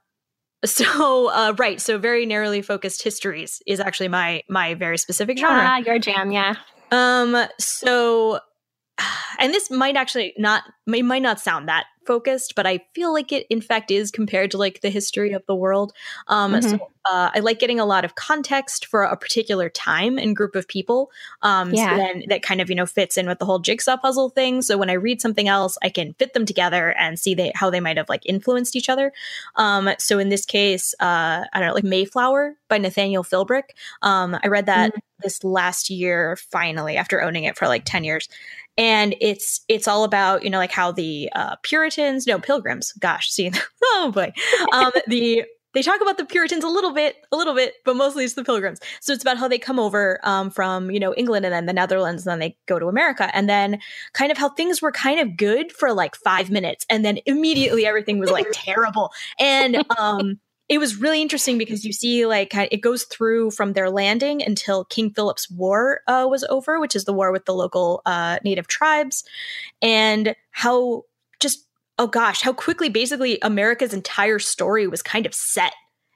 so 0.65 1.29
uh, 1.29 1.55
right, 1.57 1.79
so 1.79 1.97
very 1.97 2.25
narrowly 2.25 2.61
focused 2.61 3.03
histories 3.03 3.61
is 3.65 3.79
actually 3.79 4.09
my 4.09 4.43
my 4.49 4.73
very 4.73 4.97
specific 4.97 5.37
genre. 5.37 5.63
Ah, 5.63 5.77
your 5.77 5.97
jam, 5.97 6.33
yeah. 6.33 6.55
Um, 6.91 7.47
so 7.59 8.39
and 9.39 9.53
this 9.53 9.69
might 9.71 9.95
actually 9.95 10.33
not 10.37 10.63
it 10.87 11.03
might 11.03 11.21
not 11.21 11.39
sound 11.39 11.67
that 11.67 11.85
focused, 12.05 12.55
but 12.55 12.65
I 12.65 12.79
feel 12.93 13.13
like 13.13 13.31
it 13.31 13.45
in 13.49 13.61
fact 13.61 13.91
is 13.91 14.11
compared 14.11 14.51
to 14.51 14.57
like 14.57 14.81
the 14.81 14.89
history 14.89 15.33
of 15.33 15.45
the 15.45 15.55
world. 15.55 15.93
Um, 16.27 16.53
mm-hmm. 16.53 16.69
So 16.69 16.75
uh, 17.09 17.31
I 17.33 17.39
like 17.39 17.59
getting 17.59 17.79
a 17.79 17.85
lot 17.85 18.05
of 18.05 18.15
context 18.15 18.85
for 18.85 19.03
a 19.03 19.15
particular 19.15 19.69
time 19.69 20.17
and 20.17 20.35
group 20.35 20.55
of 20.55 20.67
people. 20.67 21.11
Um, 21.41 21.73
yeah. 21.73 21.91
So 21.91 21.97
then 21.97 22.23
that 22.29 22.43
kind 22.43 22.61
of 22.61 22.69
you 22.69 22.75
know 22.75 22.85
fits 22.85 23.17
in 23.17 23.27
with 23.27 23.39
the 23.39 23.45
whole 23.45 23.59
jigsaw 23.59 23.97
puzzle 23.97 24.29
thing. 24.29 24.61
So 24.61 24.77
when 24.77 24.89
I 24.89 24.93
read 24.93 25.21
something 25.21 25.47
else, 25.47 25.77
I 25.81 25.89
can 25.89 26.13
fit 26.13 26.33
them 26.33 26.45
together 26.45 26.91
and 26.91 27.19
see 27.19 27.33
they, 27.33 27.51
how 27.55 27.69
they 27.69 27.79
might 27.79 27.97
have 27.97 28.09
like 28.09 28.25
influenced 28.25 28.75
each 28.75 28.89
other. 28.89 29.11
Um, 29.55 29.89
so 29.99 30.19
in 30.19 30.29
this 30.29 30.45
case, 30.45 30.93
uh, 30.99 31.45
I 31.53 31.59
don't 31.59 31.69
know, 31.69 31.73
like 31.73 31.83
Mayflower 31.83 32.55
by 32.67 32.77
Nathaniel 32.77 33.23
Philbrick. 33.23 33.71
Um, 34.01 34.37
I 34.43 34.47
read 34.47 34.65
that. 34.67 34.91
Mm-hmm. 34.91 34.99
This 35.23 35.43
last 35.43 35.91
year, 35.91 36.35
finally, 36.35 36.97
after 36.97 37.21
owning 37.21 37.43
it 37.43 37.55
for 37.55 37.67
like 37.67 37.83
10 37.85 38.03
years 38.03 38.27
and 38.81 39.15
it's 39.21 39.61
it's 39.67 39.87
all 39.87 40.03
about 40.03 40.43
you 40.43 40.49
know 40.49 40.57
like 40.57 40.71
how 40.71 40.91
the 40.91 41.29
uh, 41.35 41.55
Puritans, 41.61 42.25
no 42.25 42.39
Pilgrims, 42.39 42.91
gosh, 42.93 43.29
see, 43.29 43.51
oh 43.83 44.11
boy, 44.11 44.33
um, 44.73 44.91
the 45.07 45.45
they 45.73 45.83
talk 45.83 46.01
about 46.01 46.17
the 46.17 46.25
Puritans 46.25 46.65
a 46.65 46.67
little 46.67 46.91
bit, 46.91 47.15
a 47.31 47.37
little 47.37 47.53
bit, 47.55 47.75
but 47.85 47.95
mostly 47.95 48.25
it's 48.25 48.33
the 48.33 48.43
Pilgrims. 48.43 48.79
So 48.99 49.13
it's 49.13 49.23
about 49.23 49.37
how 49.37 49.47
they 49.47 49.59
come 49.59 49.79
over 49.79 50.19
um, 50.23 50.49
from 50.49 50.89
you 50.89 50.99
know 50.99 51.13
England 51.13 51.45
and 51.45 51.53
then 51.53 51.67
the 51.67 51.73
Netherlands, 51.73 52.25
and 52.25 52.31
then 52.31 52.39
they 52.39 52.57
go 52.67 52.79
to 52.79 52.87
America, 52.87 53.29
and 53.35 53.47
then 53.47 53.79
kind 54.13 54.31
of 54.31 54.37
how 54.39 54.49
things 54.49 54.81
were 54.81 54.91
kind 54.91 55.19
of 55.19 55.37
good 55.37 55.71
for 55.71 55.93
like 55.93 56.15
five 56.15 56.49
minutes, 56.49 56.83
and 56.89 57.05
then 57.05 57.19
immediately 57.27 57.85
everything 57.85 58.17
was 58.17 58.31
like 58.31 58.47
terrible, 58.51 59.11
and 59.37 59.85
um, 59.99 60.39
it 60.71 60.79
was 60.79 60.95
really 60.95 61.21
interesting 61.21 61.57
because 61.57 61.83
you 61.83 61.91
see 61.91 62.25
like 62.25 62.55
it 62.55 62.79
goes 62.79 63.03
through 63.03 63.51
from 63.51 63.73
their 63.73 63.89
landing 63.89 64.41
until 64.41 64.85
King 64.85 65.11
Philip's 65.11 65.51
War 65.51 65.99
uh, 66.07 66.25
was 66.29 66.45
over, 66.45 66.79
which 66.79 66.95
is 66.95 67.03
the 67.03 67.11
war 67.11 67.33
with 67.33 67.43
the 67.43 67.53
local 67.53 68.01
uh, 68.05 68.39
native 68.45 68.67
tribes, 68.67 69.25
and 69.81 70.33
how 70.51 71.03
just 71.41 71.67
oh 71.99 72.07
gosh, 72.07 72.41
how 72.41 72.53
quickly 72.53 72.87
basically 72.87 73.37
America's 73.41 73.93
entire 73.93 74.39
story 74.39 74.87
was 74.87 75.01
kind 75.01 75.25
of 75.25 75.33
set. 75.33 75.73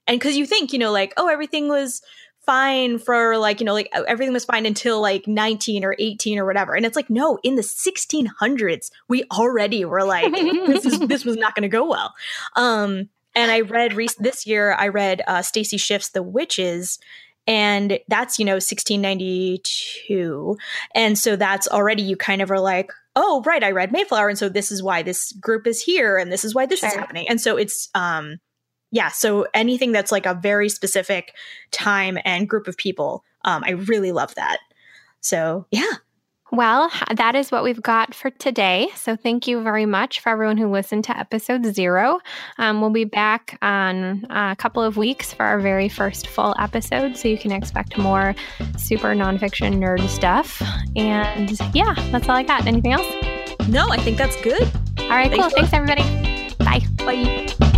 And 0.07 0.17
because 0.17 0.37
you 0.37 0.45
think, 0.45 0.71
you 0.71 0.79
know, 0.79 0.91
like, 0.93 1.13
oh, 1.17 1.27
everything 1.27 1.67
was 1.67 2.01
fine 2.45 2.97
for 2.97 3.37
like, 3.37 3.59
you 3.59 3.65
know, 3.65 3.73
like 3.73 3.89
everything 4.07 4.33
was 4.33 4.45
fine 4.45 4.65
until 4.65 5.01
like 5.01 5.27
19 5.27 5.83
or 5.83 5.97
18 5.99 6.39
or 6.39 6.45
whatever. 6.45 6.75
And 6.75 6.85
it's 6.85 6.95
like, 6.95 7.09
no, 7.09 7.39
in 7.43 7.55
the 7.55 7.61
1600s, 7.61 8.89
we 9.09 9.25
already 9.33 9.83
were 9.83 10.05
like, 10.05 10.31
this 10.31 10.85
is 10.85 10.99
this 11.07 11.25
was 11.25 11.35
not 11.35 11.55
going 11.55 11.63
to 11.63 11.67
go 11.67 11.89
well. 11.89 12.13
Um, 12.55 13.09
and 13.35 13.51
I 13.51 13.61
read 13.61 13.93
re- 13.93 14.07
this 14.17 14.47
year, 14.47 14.73
I 14.73 14.87
read 14.87 15.21
uh, 15.27 15.41
Stacy 15.41 15.77
Schiff's 15.77 16.09
The 16.09 16.23
Witches, 16.23 16.99
and 17.47 17.99
that's, 18.07 18.39
you 18.39 18.45
know, 18.45 18.53
1692. 18.53 20.57
And 20.95 21.17
so 21.17 21.35
that's 21.35 21.67
already, 21.67 22.01
you 22.01 22.15
kind 22.15 22.41
of 22.41 22.49
are 22.49 22.59
like, 22.59 22.91
oh, 23.15 23.43
right, 23.45 23.63
I 23.63 23.71
read 23.71 23.91
Mayflower. 23.91 24.29
And 24.29 24.37
so 24.37 24.49
this 24.49 24.71
is 24.71 24.81
why 24.81 25.03
this 25.03 25.31
group 25.33 25.67
is 25.67 25.81
here, 25.81 26.17
and 26.17 26.31
this 26.31 26.43
is 26.43 26.55
why 26.55 26.65
this 26.65 26.79
sure. 26.79 26.89
is 26.89 26.95
happening. 26.95 27.27
And 27.29 27.39
so 27.39 27.57
it's, 27.57 27.89
um, 27.93 28.39
yeah, 28.91 29.09
so 29.09 29.45
anything 29.53 29.91
that's 29.91 30.11
like 30.11 30.25
a 30.25 30.33
very 30.33 30.69
specific 30.69 31.33
time 31.71 32.17
and 32.23 32.49
group 32.49 32.67
of 32.67 32.77
people, 32.77 33.23
um, 33.43 33.63
I 33.65 33.71
really 33.71 34.11
love 34.11 34.33
that. 34.35 34.59
So 35.21 35.65
yeah, 35.71 35.91
well, 36.51 36.91
that 37.15 37.35
is 37.35 37.51
what 37.51 37.63
we've 37.63 37.81
got 37.81 38.13
for 38.13 38.29
today. 38.29 38.89
So, 38.95 39.15
thank 39.15 39.47
you 39.47 39.61
very 39.61 39.85
much 39.85 40.19
for 40.19 40.29
everyone 40.29 40.57
who 40.57 40.67
listened 40.67 41.03
to 41.05 41.17
episode 41.17 41.65
zero. 41.65 42.19
Um, 42.57 42.81
we'll 42.81 42.91
be 42.91 43.05
back 43.05 43.57
on 43.61 44.25
a 44.29 44.55
couple 44.55 44.83
of 44.83 44.97
weeks 44.97 45.33
for 45.33 45.43
our 45.43 45.59
very 45.59 45.89
first 45.89 46.27
full 46.27 46.55
episode. 46.59 47.17
So, 47.17 47.27
you 47.27 47.37
can 47.37 47.51
expect 47.51 47.97
more 47.97 48.35
super 48.77 49.15
nonfiction 49.15 49.77
nerd 49.77 50.07
stuff. 50.07 50.61
And 50.95 51.59
yeah, 51.73 51.93
that's 52.11 52.29
all 52.29 52.35
I 52.35 52.43
got. 52.43 52.67
Anything 52.67 52.93
else? 52.93 53.07
No, 53.67 53.89
I 53.89 53.97
think 53.97 54.17
that's 54.17 54.39
good. 54.41 54.63
All 54.99 55.09
right, 55.09 55.29
Thanks 55.29 55.47
cool. 55.47 55.67
Thanks, 55.67 55.73
everybody. 55.73 56.03
Bye. 56.59 56.81
Bye. 56.97 57.71